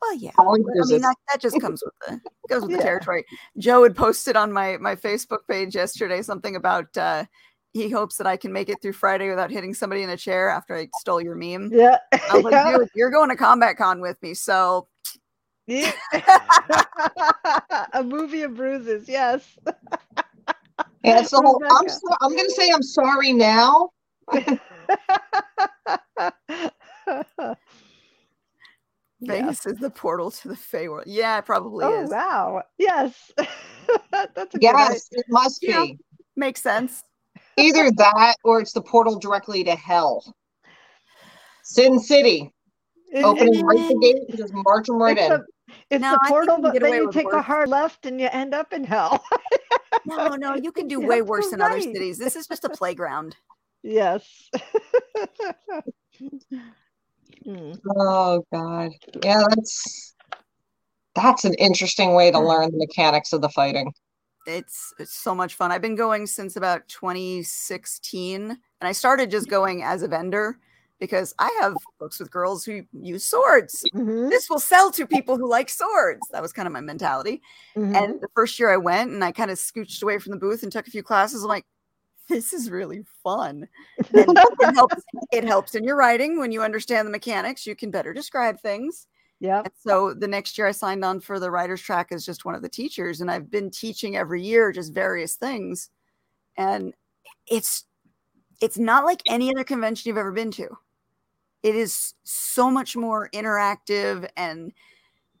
[0.00, 0.30] Well, yeah.
[0.38, 3.24] Only I mean that, that just comes with the goes with the territory.
[3.58, 7.24] Joe had posted on my my Facebook page yesterday something about uh
[7.72, 10.48] he hopes that I can make it through Friday without hitting somebody in a chair
[10.48, 11.70] after I stole your meme.
[11.72, 11.96] Yeah.
[12.12, 12.76] I was like, yeah.
[12.76, 14.86] dude, you're going to Combat Con with me, so
[15.66, 15.90] Yeah.
[17.94, 19.58] a movie of bruises, yes.
[21.04, 21.60] Yeah, it's the whole.
[21.70, 21.88] I'm.
[21.88, 23.90] So, I'm gonna say I'm sorry now.
[29.20, 31.04] Vegas is the portal to the Fey world.
[31.06, 32.10] Yeah, it probably Oh is.
[32.10, 32.62] wow.
[32.78, 33.30] Yes.
[34.10, 35.84] That's a good Yes, it must Yeah.
[35.84, 35.98] be.
[36.36, 37.02] Makes sense.
[37.56, 40.34] Either that or it's the portal directly to hell.
[41.62, 42.52] Sin City.
[43.14, 43.26] idea.
[43.26, 45.32] Opening right the gate and just march them right it's in.
[45.32, 45.40] a,
[45.90, 48.54] it's No, the portal, but then you with take a hard left and you end
[48.54, 49.24] up in hell.
[50.06, 52.18] No, no, you can do way have to worse in other cities.
[52.18, 53.36] This is just a playground.
[53.84, 54.50] Yes.
[57.96, 58.92] Oh god.
[59.22, 60.14] Yeah, that's
[61.14, 63.92] that's an interesting way to learn the mechanics of the fighting.
[64.46, 65.72] It's it's so much fun.
[65.72, 70.58] I've been going since about 2016, and I started just going as a vendor
[71.00, 73.84] because I have books with girls who use swords.
[73.94, 76.28] Mhm, This will sell to people who like swords.
[76.30, 77.40] That was kind of my mentality.
[77.76, 77.94] mhm.
[77.94, 80.62] And the first year I went and I kind of scooched away from the booth
[80.62, 81.42] and took a few classes.
[81.42, 81.64] I'm like,
[82.28, 83.68] this is really fun.
[84.12, 85.02] And it helps.
[85.32, 87.66] It helps in your writing when you understand the mechanics.
[87.66, 89.06] You can better describe things.
[89.40, 89.62] Yeah.
[89.78, 92.62] So the next year I signed on for the writer's track as just one of
[92.62, 95.90] the teachers, and I've been teaching every year just various things.
[96.56, 96.94] And
[97.46, 97.84] it's
[98.60, 100.68] it's not like any other convention you've ever been to.
[101.62, 104.72] It is so much more interactive and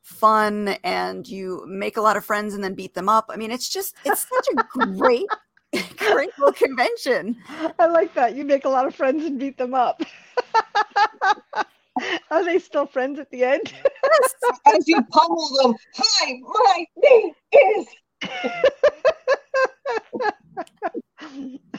[0.02, 3.30] fun, and you make a lot of friends and then beat them up.
[3.30, 5.26] I mean, it's just it's such a great,
[6.00, 7.36] little convention.
[7.78, 8.34] I like that.
[8.36, 10.02] You make a lot of friends and beat them up.
[12.30, 13.72] Are they still friends at the end?
[14.66, 17.86] As you pummel them, hi, my name is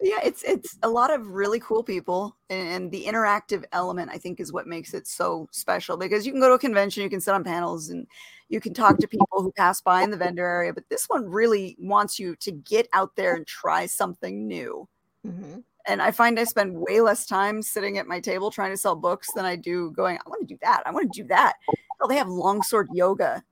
[0.00, 4.40] yeah it's it's a lot of really cool people and, the interactive element i think
[4.40, 7.20] is what makes it so special because you can go to a convention you can
[7.20, 8.06] sit on panels and
[8.48, 11.24] you can talk to people who pass by in the vendor area but this one
[11.28, 14.88] really wants you to get out there and try something new.
[15.26, 15.62] Mhm.
[15.86, 18.96] and i find i spend way less time sitting at my table trying to sell
[18.96, 21.54] books than i do going i want to do that i want to do that.
[22.02, 23.42] Oh they have longsword yoga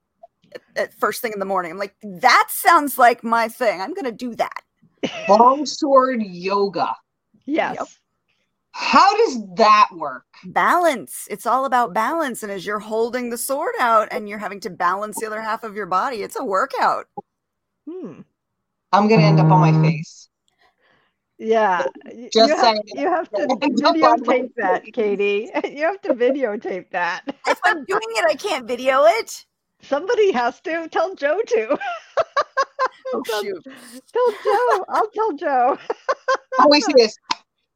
[0.53, 1.71] at, at first thing in the morning.
[1.71, 4.61] I'm like that sounds like my thing i'm going to do that
[5.29, 6.95] longsword yoga.
[7.45, 7.97] Yes.
[8.71, 10.25] How does that work?
[10.45, 11.27] balance.
[11.29, 12.43] It's all about balance.
[12.43, 15.63] And as you're holding the sword out and you're having to balance the other half
[15.63, 17.07] of your body, it's a workout.
[17.89, 18.21] Hmm.
[18.91, 20.29] I'm gonna end up on my face.
[21.37, 21.85] Yeah.
[22.31, 25.49] Just you, have, you have to End up videotape that, Katie.
[25.65, 27.23] You have to videotape that.
[27.47, 29.45] If I'm doing it, I can't video it.
[29.81, 30.87] Somebody has to.
[30.89, 31.77] Tell Joe to.
[33.13, 33.63] Oh, Tell- shoot.
[33.63, 34.85] Tell Joe.
[34.89, 35.77] I'll tell Joe.
[36.59, 37.15] Always this.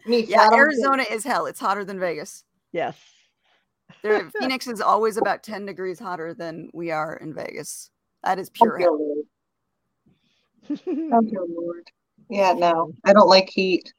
[0.06, 1.46] Me Yeah, flat on the- Arizona is hell.
[1.48, 2.44] It's hotter than Vegas.
[2.72, 2.98] Yes.
[4.04, 7.90] There, Phoenix is always about 10 degrees hotter than we are in Vegas.
[8.24, 9.16] That is pure hell.
[10.88, 11.88] Oh, Lord.
[12.30, 13.94] Yeah, no, I don't like heat.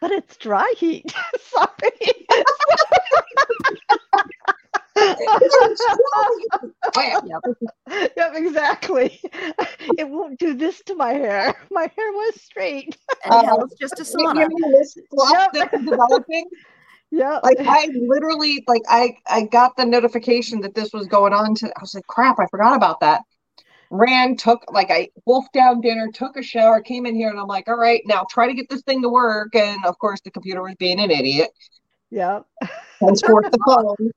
[0.00, 1.04] but it's dry heat.
[1.38, 2.26] Sorry.
[6.94, 7.20] Bam.
[8.16, 9.20] yep, exactly.
[9.96, 11.54] It won't do this to my hair.
[11.70, 12.96] My hair was straight.
[13.24, 14.34] And Uh, hell is just a You sauna.
[14.34, 15.50] give me this fluff Yep.
[15.52, 16.46] that's developing.
[17.10, 17.40] Yeah.
[17.42, 21.54] Like I literally, like I, I got the notification that this was going on.
[21.56, 23.22] To I was like, crap, I forgot about that.
[23.90, 27.46] Ran, took like I wolfed down dinner, took a shower, came in here, and I'm
[27.46, 29.54] like, all right, now try to get this thing to work.
[29.54, 31.48] And of course, the computer was being an idiot.
[32.10, 32.44] Yep.
[33.00, 34.10] Henceforth, the phone.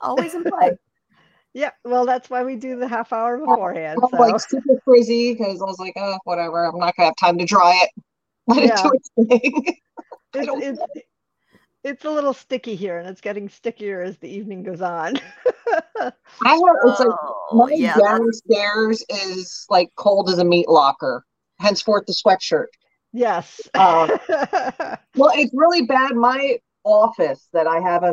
[0.00, 0.76] Always in play.
[1.54, 3.98] yeah, Well, that's why we do the half hour beforehand.
[4.02, 6.64] I'm So like super frizzy because I was like, oh, whatever.
[6.66, 8.02] I'm not gonna have time to dry it.
[8.46, 9.10] Let it do its
[9.42, 9.76] thing.
[10.34, 11.02] It's, it's
[11.82, 15.14] it's a little sticky here, and it's getting stickier as the evening goes on.
[15.68, 16.12] I
[16.44, 17.08] have it's like
[17.52, 21.24] my yeah, that's- downstairs is like cold as a meat locker.
[21.58, 22.66] Henceforth, the sweatshirt.
[23.12, 23.60] yes.
[23.74, 24.10] Um,
[25.16, 26.14] Well, it's really bad.
[26.16, 28.04] My office that I have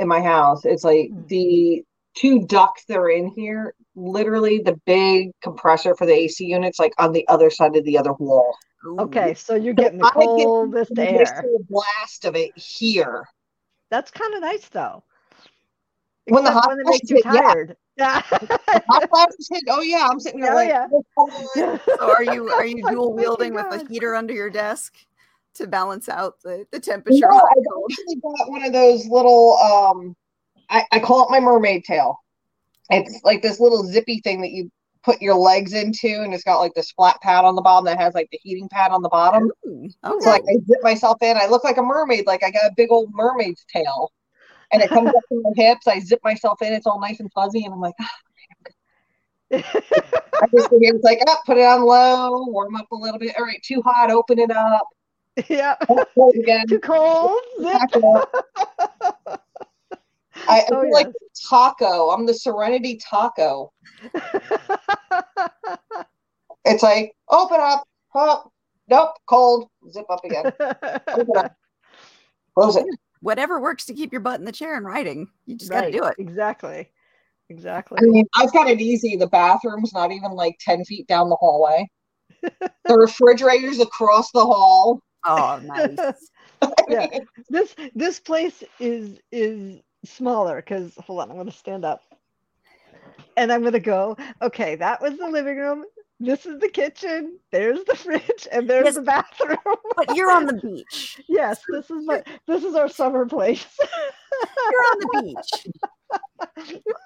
[0.00, 1.28] in, in my house, it's like Mm.
[1.28, 1.82] the
[2.16, 6.92] two ducts that are in here, literally the big compressor for the AC units, like
[6.98, 8.56] on the other side of the other wall.
[8.98, 11.16] Okay, so you're getting the I get coldest The air.
[11.16, 13.24] initial blast of it here.
[13.90, 15.02] That's kind of nice, though.
[16.26, 17.40] When the hot when it makes you hit, yeah.
[17.42, 17.76] tired.
[17.96, 18.22] Yeah.
[18.30, 19.64] Hot flashes hit.
[19.68, 20.86] Oh yeah, I'm sitting there Oh, like, yeah.
[21.18, 21.78] oh.
[21.98, 24.94] So are you are you Oh dual my wielding with a heater under your desk
[25.54, 27.28] to balance out the, the temperature?
[27.28, 30.16] hot I actually got one of those little um
[30.68, 32.18] I, I call it my mermaid tail.
[32.90, 34.70] It's like this little zippy thing that you
[35.02, 37.98] put your legs into and it's got like this flat pad on the bottom that
[37.98, 39.50] has like the heating pad on the bottom.
[39.66, 42.66] Ooh, So like I zip myself in, I look like a mermaid, like I got
[42.66, 44.12] a big old mermaid's tail.
[44.72, 47.32] And it comes up to my hips, I zip myself in, it's all nice and
[47.32, 48.10] fuzzy, and I'm like, ah,
[49.52, 53.34] I just it's like, up, put it on low, warm up a little bit.
[53.36, 54.86] All right, too hot, open it up,
[55.48, 55.76] yeah.
[56.14, 56.66] close again.
[56.68, 57.38] Too cold.
[57.60, 57.72] Zip.
[57.72, 59.46] back it up.
[60.48, 61.08] I, I Oh, feel like
[61.48, 62.10] taco.
[62.10, 63.72] I'm the Serenity taco.
[66.64, 67.84] It's like open up.
[68.14, 68.50] Oh,
[68.88, 69.68] nope, cold.
[69.90, 70.52] Zip up again.
[71.08, 71.56] Open up.
[72.54, 72.86] Close it.
[73.22, 75.28] Whatever works to keep your butt in the chair and writing.
[75.44, 76.14] You just got to do it.
[76.18, 76.90] Exactly.
[77.50, 77.98] Exactly.
[78.00, 79.16] I mean, I've got it easy.
[79.16, 81.86] The bathroom's not even like 10 feet down the hallway.
[82.42, 85.02] the refrigerator's across the hall.
[85.24, 86.30] Oh, nice.
[86.88, 87.06] Yeah.
[87.48, 92.02] this this place is is smaller because hold on, I'm gonna stand up.
[93.36, 95.84] And I'm gonna go, okay, that was the living room.
[96.20, 97.38] This is the kitchen.
[97.52, 98.94] There's the fridge, and there's Yes.
[98.94, 99.58] the bathroom.
[99.96, 101.18] but you're on the beach.
[101.28, 103.66] yes, this is my this is our summer place.
[104.70, 105.66] You're on the beach.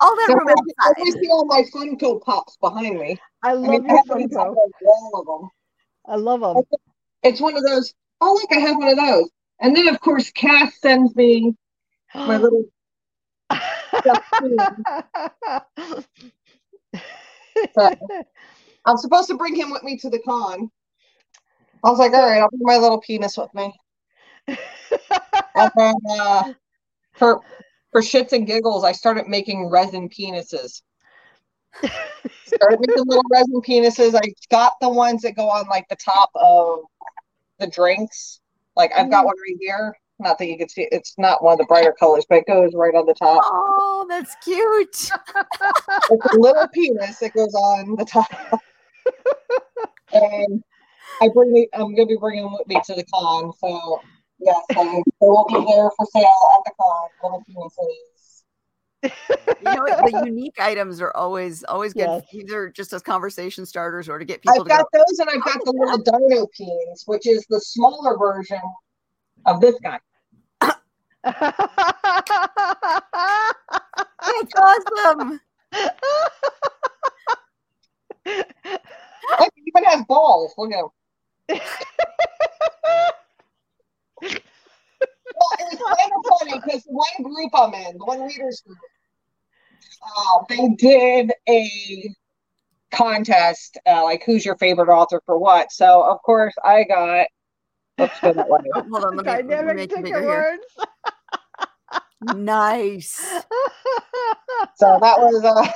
[0.01, 0.49] All that So room
[0.81, 3.19] I, I see all my Funko Pops behind me.
[3.43, 4.57] I I love mean, your have like a Funko.
[4.81, 5.51] wall of them.
[6.07, 6.67] I love them.
[7.23, 9.31] It's one of those, oh, look, I have one of those.
[9.61, 11.55] And then, of course, Cass sends me
[12.15, 12.65] my little
[18.87, 20.71] I'm supposed to bring him with me to the con.
[21.83, 23.73] I was like, all right, I'll bring my little penis with me.
[25.57, 26.53] And then uh,
[27.13, 27.41] for
[27.93, 30.83] for shits and giggles, I started making resin penises.
[32.45, 34.17] started making little resin penises.
[34.17, 36.81] I got the ones that go on like the top of
[37.65, 38.41] the drinks.
[38.77, 39.27] Like I've got Mhm.
[39.27, 39.97] one right here.
[40.19, 42.73] Not that you can see it's not one of the brighter colors, but it goes
[42.75, 43.43] right on the top.
[43.45, 45.11] Oh, that's cute.
[46.11, 48.61] It's a little penis that goes on the top.
[50.13, 50.63] and
[51.23, 53.53] I bring me, I'm gonna be bringing them with me to the con.
[53.59, 54.03] So
[54.39, 54.85] yes, I,
[55.21, 57.09] they will be there for sale at the con.
[57.23, 58.14] Little penises.
[59.05, 59.11] You
[59.65, 62.23] know, the unique items are always always good, Yes.
[62.33, 64.77] either just as conversation starters or to get people I've to go.
[64.79, 65.99] got those, and I've got the little
[66.29, 68.61] dino penis, which is the smaller version
[69.47, 69.99] of this guy.
[70.63, 70.79] That's
[74.57, 75.41] awesome.
[78.27, 78.47] Look,
[79.57, 80.55] even has balls.
[80.57, 80.89] Look at him.
[85.37, 88.79] Well, it was kind of funny because one group I'm in, the one readers group,
[90.03, 92.15] uh, they did a
[92.93, 95.73] contest, uh, like who's your favorite author for what.
[95.73, 97.27] So of course I got.
[98.01, 98.61] Oops, go that way.
[98.75, 100.59] Oh, hold on, let me, let me make it ticket bigger here.
[100.61, 100.65] words.
[102.21, 103.21] Nice.
[104.77, 105.69] So that was uh,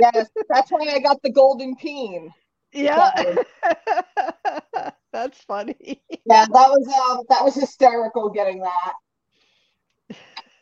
[0.00, 2.32] yes, that's why I got the golden peen.
[2.72, 3.36] yeah.
[5.12, 6.02] That's funny.
[6.24, 8.92] Yeah, that was um, that was hysterical getting that.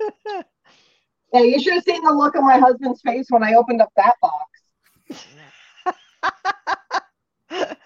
[1.32, 3.90] Yeah, you should have seen the look on my husband's face when I opened up
[3.96, 4.46] that box.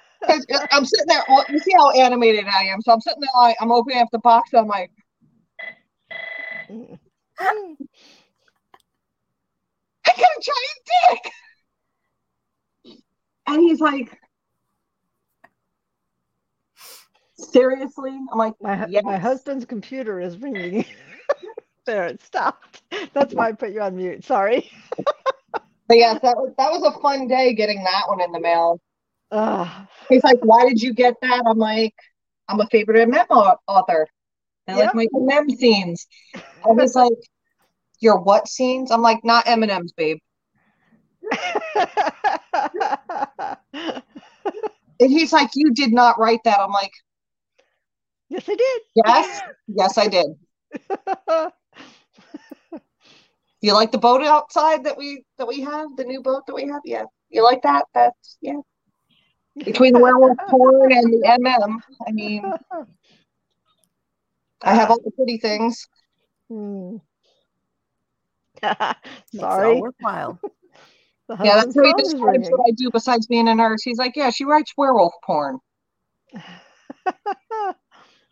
[0.73, 1.25] I'm sitting there.
[1.29, 2.81] Well, you see how animated I am.
[2.81, 4.53] So I'm sitting there like I'm opening up the box.
[4.53, 4.91] And I'm like,
[6.69, 6.97] I
[10.07, 11.33] got a giant dick.
[13.47, 14.19] And he's like,
[17.37, 18.11] seriously?
[18.33, 19.05] I'm like, My yes.
[19.05, 20.85] my husband's computer is ringing.
[21.85, 22.83] there, it stopped.
[23.13, 24.25] That's why I put you on mute.
[24.25, 24.71] Sorry.
[25.87, 28.81] But yes, that was that was a fun day getting that one in the mail.
[29.31, 29.87] Ugh.
[30.09, 31.43] He's like, why did you get that?
[31.47, 31.95] I'm like,
[32.49, 34.07] I'm a favorite MM au- author.
[34.67, 36.07] I like my MM scenes.
[36.35, 37.13] I was like,
[38.01, 38.91] your what scenes?
[38.91, 40.19] I'm like, not M&M's, babe.
[45.01, 46.61] And he's like, you did not write that.
[46.61, 46.93] I'm like,
[48.31, 48.83] yes, I did.
[48.95, 50.27] yes, yes, I did.
[53.65, 56.69] You like the boat outside that we that we have, the new boat that we
[56.69, 56.83] have?
[56.85, 57.05] Yeah.
[57.31, 57.87] You like that?
[57.95, 58.61] That's yeah.
[59.57, 62.53] Between the werewolf porn and the MM, I mean,
[64.63, 65.89] I have all the pretty things.
[66.51, 66.99] Hmm.
[68.63, 68.77] Makes
[69.33, 69.81] it all Sorry.
[69.81, 70.39] worthwhile.
[71.27, 73.83] The Yeah, that's husband's how he describes what I do besides being a nurse.
[73.83, 75.59] He's like, yeah, she writes werewolf porn.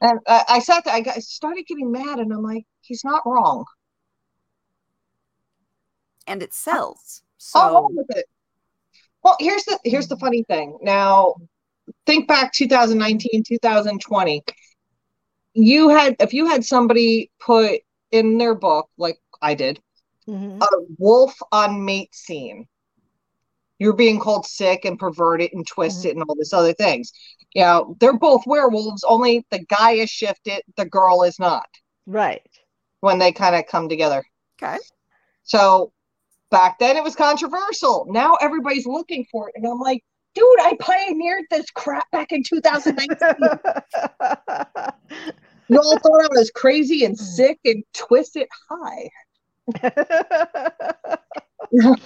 [0.03, 3.03] And I, I sat there, I got, I started getting mad, and I'm like, he's
[3.03, 3.65] not wrong.
[6.27, 7.23] And it sells.
[7.55, 8.27] I'll So roll with it.
[9.23, 10.79] Well, here's the here's the funny thing.
[10.83, 11.35] Now,
[12.07, 14.43] think back 2019, 2020.
[15.55, 19.81] You had if you had somebody put in their book, like I did,
[20.29, 20.63] Mhm.
[20.63, 20.67] a
[20.99, 22.67] wolf on mate scene.
[23.79, 27.13] You're being called sick and perverted and twisted and all these other things.
[27.55, 31.67] You know, they're both werewolves, only the guy is shifted, the girl is not
[32.07, 32.49] Right.
[33.01, 34.25] when they kind of come together.
[34.63, 34.79] okay.
[35.43, 35.93] So
[36.53, 38.07] back then it was controversial.
[38.09, 39.55] Now everybody's looking for it.
[39.57, 40.05] And I'm like,
[40.37, 43.17] dude, I pioneered this crap back in 2019.
[45.69, 47.25] you all thought I was crazy and hmm.
[47.25, 48.47] sick and twisted.
[48.71, 49.11] Hi.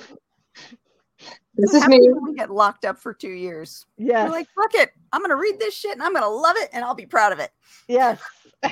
[1.58, 1.98] This is me.
[2.02, 3.86] when We get locked up for two years.
[3.96, 4.24] Yeah.
[4.24, 4.90] You're like, fuck it.
[5.10, 7.38] I'm gonna read this shit and I'm gonna love it and I'll be proud of
[7.38, 7.50] it.
[7.88, 8.20] yes.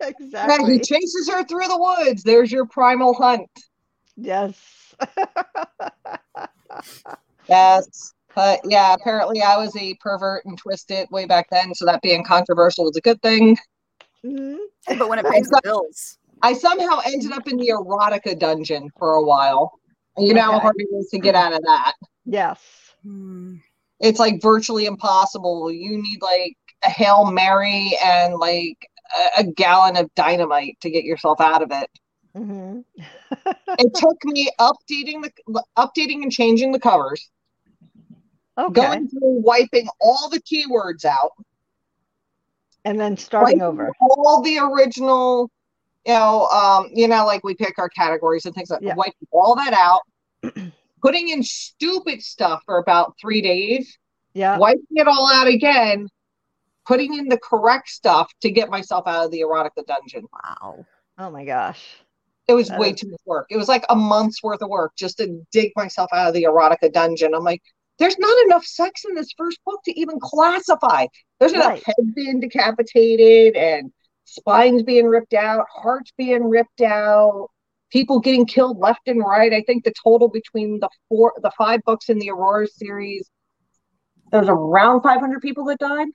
[0.00, 0.74] Yeah, exactly.
[0.74, 2.24] he chases her through the woods.
[2.24, 3.48] There's your primal hunt.
[4.16, 4.94] Yes.
[7.48, 8.14] Yes.
[8.34, 11.74] But yeah, apparently I was a pervert and twisted way back then.
[11.74, 13.58] So that being controversial was a good thing.
[14.24, 14.56] Mhm.
[14.98, 16.18] But when it pays the bills.
[16.42, 19.78] I somehow ended up in the erotica dungeon for a while.
[20.16, 21.94] You know how hard it is to get out of that.
[22.24, 22.60] Yes.
[23.02, 23.56] Hmm.
[24.00, 25.70] It's like virtually impossible.
[25.70, 28.78] You need like a Hail Mary and like
[29.36, 31.88] a, a gallon of dynamite to get yourself out of it.
[32.34, 32.80] Hmm
[33.78, 37.30] It took me updating the updating and changing the covers,
[38.58, 38.72] Okay.
[38.72, 41.32] going through wiping all the keywords out,
[42.84, 43.90] and then starting over.
[44.00, 45.50] all the original,
[46.06, 48.94] you know, um, you know, like we pick our categories and things like Yeah.
[48.94, 50.02] wiping all that out,
[51.02, 53.98] putting in stupid stuff for about three days,
[54.34, 54.58] Yeah.
[54.58, 56.08] wiping it all out again,
[56.86, 60.26] putting in the correct stuff to get myself out of the erotica dungeon.
[60.32, 60.86] Wow.
[61.18, 61.96] Oh my gosh.
[62.48, 63.46] It was That way is- too much work.
[63.50, 66.44] It was like a month's worth of work just to dig myself out of the
[66.44, 67.34] erotica dungeon.
[67.34, 67.62] I'm like,
[67.98, 71.06] there's not enough sex in this first book to even classify.
[71.38, 71.82] There's enough Right.
[71.86, 73.92] heads being decapitated and
[74.24, 77.48] spines being ripped out, hearts being ripped out,
[77.90, 79.52] people getting killed left and right.
[79.52, 83.30] I think the total between the four, the five books in the Aurora series,
[84.32, 86.08] there's around 500 people that died.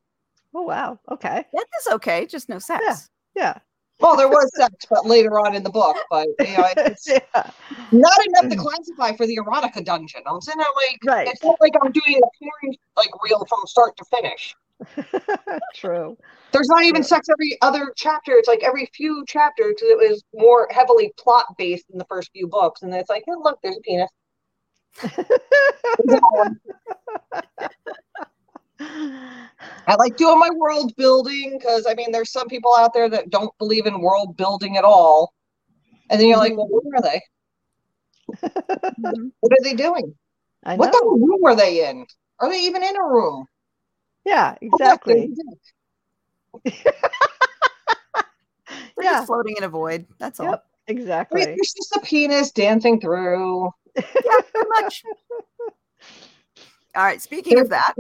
[0.56, 1.00] Oh wow.
[1.12, 1.46] Okay.
[1.54, 3.10] That is okay, just no sex.
[3.36, 3.60] Yeah.
[4.00, 5.98] Well, there was sex, but later on in the book.
[6.10, 7.20] But you know, it's yeah.
[7.92, 8.60] not enough to mm.
[8.60, 10.22] classify for the erotica dungeon.
[10.26, 11.28] I'm sitting there like, Right.
[11.28, 14.56] it's not like I'm doing a porn like real from start to finish.
[15.76, 16.16] True.
[16.52, 18.34] There's not even sex every other chapter.
[18.34, 22.32] It's like every few chapters because it was more heavily plot based in the first
[22.32, 22.84] few books.
[22.84, 24.10] And it's like, oh, look, there's a penis.
[28.80, 29.50] There's that one.
[29.88, 33.30] I like doing my world building because I mean, there's some people out there that
[33.30, 35.34] don't believe in world building at all.
[36.10, 37.22] And then you're like, well, where are they?
[39.40, 40.14] What are they doing?
[40.64, 41.00] I What know.
[41.00, 42.06] kind of room are they in?
[42.40, 43.46] Are they even in a room?
[44.26, 44.56] Yeah.
[44.62, 45.32] Exactly.
[48.96, 49.14] We're Yeah.
[49.14, 50.06] just floating in a void.
[50.20, 50.52] That's all.
[50.52, 50.64] Yep.
[50.90, 51.46] Wait, Exactly.
[51.46, 53.70] There's just a penis dancing through.
[53.96, 54.04] Yeah,
[54.52, 55.04] pretty much.
[56.98, 57.22] All right.
[57.22, 57.94] Speaking of that,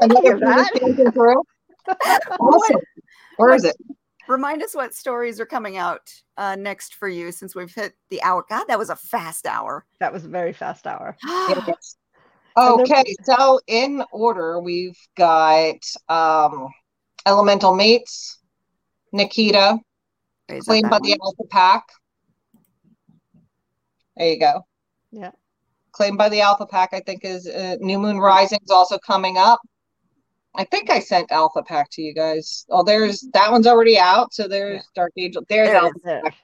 [0.00, 0.70] Another of that.
[0.72, 1.42] penis dancing through.
[2.40, 2.80] Awesome.
[3.36, 3.76] Where is it?
[4.26, 8.22] remind us what stories are coming out uh, next for you since we've hit the
[8.22, 8.42] hour.
[8.48, 9.84] God, that was a fast hour.
[10.00, 11.14] That was a very fast hour.
[11.22, 11.56] Yes.
[11.58, 11.74] And then-
[12.56, 15.74] Okay, so in order, we've got
[16.08, 16.68] um,
[17.26, 18.38] Elemental Mates,
[19.12, 19.78] Nikita,
[20.48, 21.18] Wait, claimed that by the?
[21.20, 21.88] Alpha Pack.
[24.16, 24.64] There you go.
[25.10, 25.32] Yeah.
[25.94, 29.38] Claimed by the Alpha Pack, I think, is uh, New Moon Rising is also coming
[29.38, 29.60] up.
[30.56, 32.66] I think I sent Alpha Pack to you guys.
[32.68, 34.34] Oh, there's that one's already out.
[34.34, 34.82] So there's Yeah.
[34.96, 35.44] Dark Angel.
[35.48, 36.02] There's There Alpha is.
[36.04, 36.34] Pack.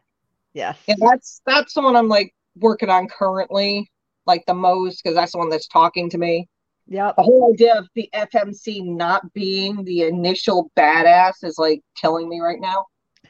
[0.54, 0.78] Yes.
[0.88, 3.90] And that's that's the one I'm like working on currently,
[4.26, 6.48] like the most, because that's the one that's talking to me.
[6.86, 7.12] Yeah.
[7.16, 12.40] The whole idea of the FMC not being the initial badass is like killing me
[12.40, 12.86] right now.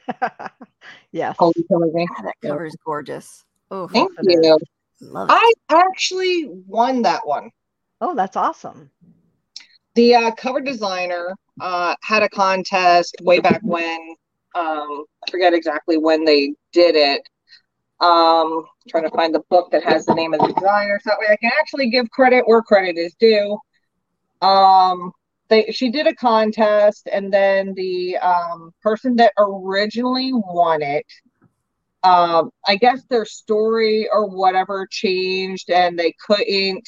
[1.11, 1.33] yeah.
[1.33, 2.07] Totally killing me.
[2.15, 3.43] God, that cover is gorgeous.
[3.69, 4.45] Oh, Thank it is.
[4.45, 4.57] you.
[5.01, 5.33] Love it.
[5.33, 7.49] I actually won that one.
[7.99, 8.89] Oh, that's awesome.
[9.95, 13.99] The uh, cover designer uh, had a contest way back when.
[14.55, 17.21] Um, I forget exactly when they did it.
[17.99, 21.19] Um, trying to find the book that has the name of the designer, so that
[21.19, 23.59] way I can actually give credit where credit is due.
[24.41, 25.11] Um,
[25.49, 31.05] they she did a contest, and then the um, person that originally won it,
[32.03, 36.87] um, I guess their story or whatever changed, and they couldn't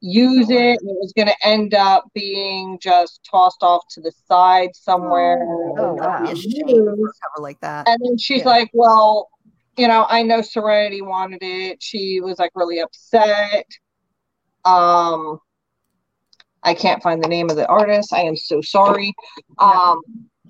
[0.00, 0.74] use Oh, it.
[0.74, 5.38] It was going to end up being just tossed off to the side somewhere.
[5.48, 6.34] Oh, That would wow.
[6.34, 7.88] shame for a cover like that.
[7.88, 8.48] And then she's Yeah.
[8.48, 9.30] like, Well,
[9.76, 11.82] you know, I know Serenity wanted it.
[11.82, 13.66] She was like really upset.
[14.64, 15.38] Um,
[16.62, 18.12] I can't find the name of the artist.
[18.12, 19.12] I am so sorry.
[19.58, 20.00] Um,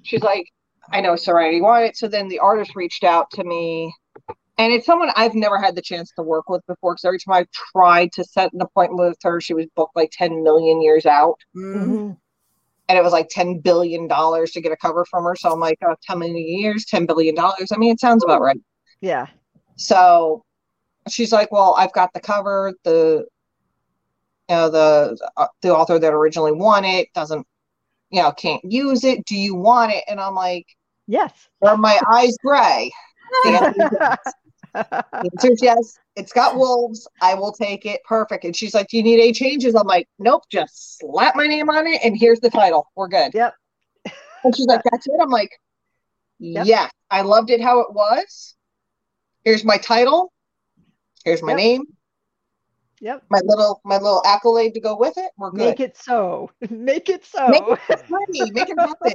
[0.03, 0.47] she's like,
[0.93, 1.97] I know Serenity wanted.
[1.97, 3.95] So then the artist reached out to me.
[4.57, 7.35] And it's someone I've never had the chance to work with before because every time
[7.35, 11.07] I've tried to set an appointment with her, she was booked like 10 million years
[11.07, 11.41] out.
[11.57, 11.85] Mm.
[11.87, 12.16] Mhm.
[12.89, 15.35] And it was like $10 billion to get a cover from her.
[15.35, 17.37] So I'm like, oh, 10 million years, $10 billion.
[17.39, 18.61] I mean, it sounds about right.
[19.01, 19.26] Yeah.
[19.76, 20.45] So
[21.09, 22.72] she's like, "Well, I've got the cover.
[22.85, 23.26] The
[24.49, 27.47] you know the uh, the author that originally won it doesn't
[28.15, 29.25] you know can't use it.
[29.27, 30.67] Do you want it?" And I'm like,
[31.07, 31.33] Yes.
[31.62, 32.91] "Are my eyes gray?"
[33.45, 34.35] The answer is yes.
[34.75, 35.99] The answer is yes.
[36.17, 37.07] It's got wolves.
[37.21, 38.01] I will take it.
[38.05, 38.45] Perfect.
[38.45, 39.75] And she's like, Do you need any changes?
[39.75, 42.89] I'm like, Nope, just slap my name on it and here's the title.
[42.97, 43.33] We're good.
[43.35, 43.55] Yep.
[44.45, 45.12] And she's like, That's it.
[45.21, 45.51] I'm like,
[46.41, 46.67] Yep.
[46.67, 46.91] Yes.
[47.11, 48.55] I loved it how it was.
[49.45, 50.33] Here's my title.
[51.25, 51.57] Here's my Yep.
[51.59, 51.85] name.
[53.05, 53.23] Yep.
[53.29, 55.31] My little my little accolade to go with it.
[55.37, 55.59] We're good.
[55.59, 56.51] Make it so.
[56.71, 57.49] Make it so.
[57.49, 58.51] Make it pretty.
[58.53, 59.13] Make it happen.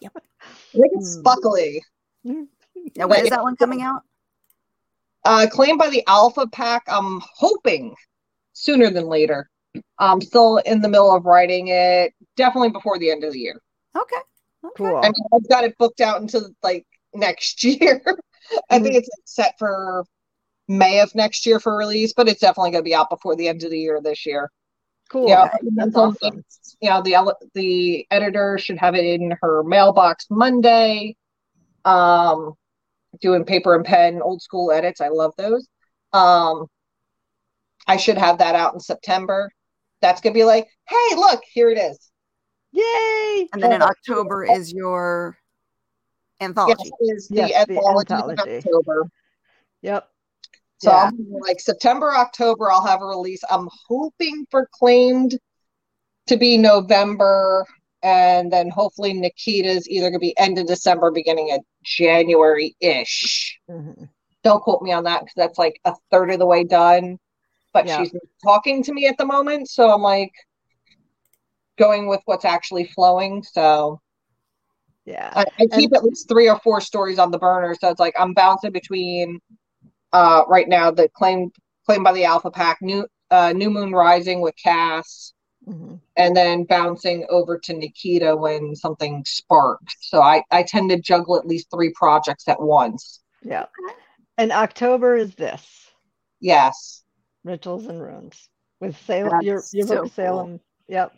[0.00, 0.12] Yep.
[0.74, 1.20] Make it Hmm.
[1.20, 1.80] spuckly.
[2.96, 4.02] Now, when is that one coming out?
[5.24, 6.82] Uh, claimed by the Alpha Pack.
[6.86, 7.94] I'm hoping
[8.52, 9.48] sooner than later.
[9.98, 12.12] I'm still in the middle of writing it.
[12.36, 13.60] Definitely before the end of the year.
[13.96, 14.16] Okay.
[14.64, 14.74] okay.
[14.76, 14.96] cool.
[14.96, 16.84] I mean, I've got it booked out until like
[17.14, 18.02] next year.
[18.70, 20.04] I think it's set for
[20.68, 23.48] May of next year for release, but it's definitely going to be out before the
[23.48, 24.50] end of the year this year.
[25.10, 25.28] Cool.
[25.28, 26.38] Yeah, That's awesome.
[26.38, 31.16] it's- You know, the the editor should have it in her mailbox Monday.
[31.84, 32.54] Um,
[33.20, 35.00] doing paper and pen, old school edits.
[35.00, 35.68] I love those.
[36.12, 36.66] Um,
[37.86, 39.50] I should have that out in September.
[40.00, 42.10] That's gonna be like, hey, look, here it is.
[42.72, 43.48] Yay.
[43.52, 43.82] And then in.
[43.82, 45.38] October is your
[46.40, 46.90] Yes, anthology.
[47.00, 48.56] is the Yes, the anthology in anthology.
[48.58, 49.06] October.
[49.82, 50.08] Yep.
[50.78, 51.10] So Yeah.
[51.40, 53.42] Like September, October, I'll have a release.
[53.50, 55.38] I'm hoping for claimed
[56.26, 57.66] to be November,
[58.02, 63.58] and then hopefully Nikita's either gonna be end of December, beginning of January ish.
[63.70, 64.08] Mhm.
[64.42, 67.18] Don't quote me on that because that's like a third of the way done.
[67.72, 67.98] But Yeah.
[68.02, 70.32] she's talking to me at the moment, so I'm like
[71.76, 73.42] going with what's actually flowing.
[73.42, 74.00] So
[75.04, 75.30] Yeah.
[75.34, 77.74] I, I keep at least three or four stories on the burner.
[77.74, 79.40] So it's like I'm bouncing between
[80.14, 81.50] uh right now the claim
[81.84, 85.32] claimed by the Alpha Pack, new uh New Moon Rising with Cass,
[85.68, 86.00] Mhm.
[86.16, 89.94] and then bouncing over to Nikita when something sparks.
[90.00, 93.22] So I, I tend to juggle at least three projects at once.
[93.42, 93.66] Yeah.
[94.38, 95.64] And October is this
[96.40, 97.02] Yes.
[97.44, 98.48] rituals and runes
[98.80, 99.40] with Salem.
[99.42, 100.10] Your That's your so book cool.
[100.10, 100.60] Salem.
[100.88, 101.14] Yep.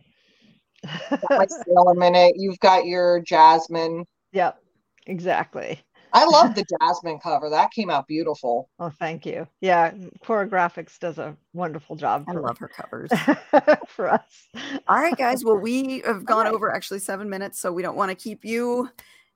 [0.84, 2.34] Got my Salem in it.
[2.36, 4.04] You've got your Jasmine.
[4.32, 4.58] yep.
[5.06, 5.80] Exactly.
[6.16, 7.50] I love the Jasmine cover.
[7.50, 8.68] That came out beautiful.
[8.78, 9.48] Oh, thank you.
[9.60, 9.94] Yeah,
[10.24, 13.10] Cora Graphics does a wonderful job I for, love her covers.
[13.88, 14.48] for us.
[14.86, 15.44] All right, guys.
[15.44, 16.54] Well, we have gone right.
[16.54, 18.90] over actually seven minutes, so we don't want to keep you.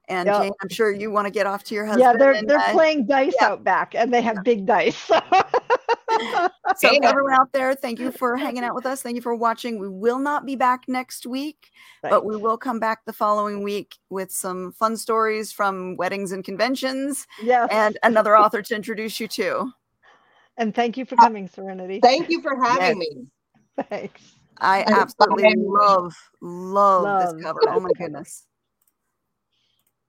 [0.08, 0.42] And Yep.
[0.42, 2.02] Jane, I'm sure you want to get off to your husband.
[2.02, 3.48] Yeah, they're and, they're uh, playing dice yeah.
[3.48, 4.96] out back, and they have big dice.
[4.96, 5.20] so-
[6.76, 7.08] So Hey, now.
[7.10, 9.02] everyone out there, thank you for hanging out with us.
[9.02, 9.78] Thank you for watching.
[9.78, 11.70] We will not be back next week,
[12.02, 16.42] but we will come back the following week with some fun stories from weddings and
[16.42, 19.70] conventions yes, and another author to introduce you to.
[20.56, 22.00] and thank you for uh, coming, Serenity.
[22.00, 22.96] Thank you for having Yes.
[22.98, 23.26] me.
[23.90, 24.36] Thanks.
[24.58, 27.20] I And absolutely love, love, Love.
[27.34, 27.60] this cover.
[27.68, 28.46] Oh my goodness.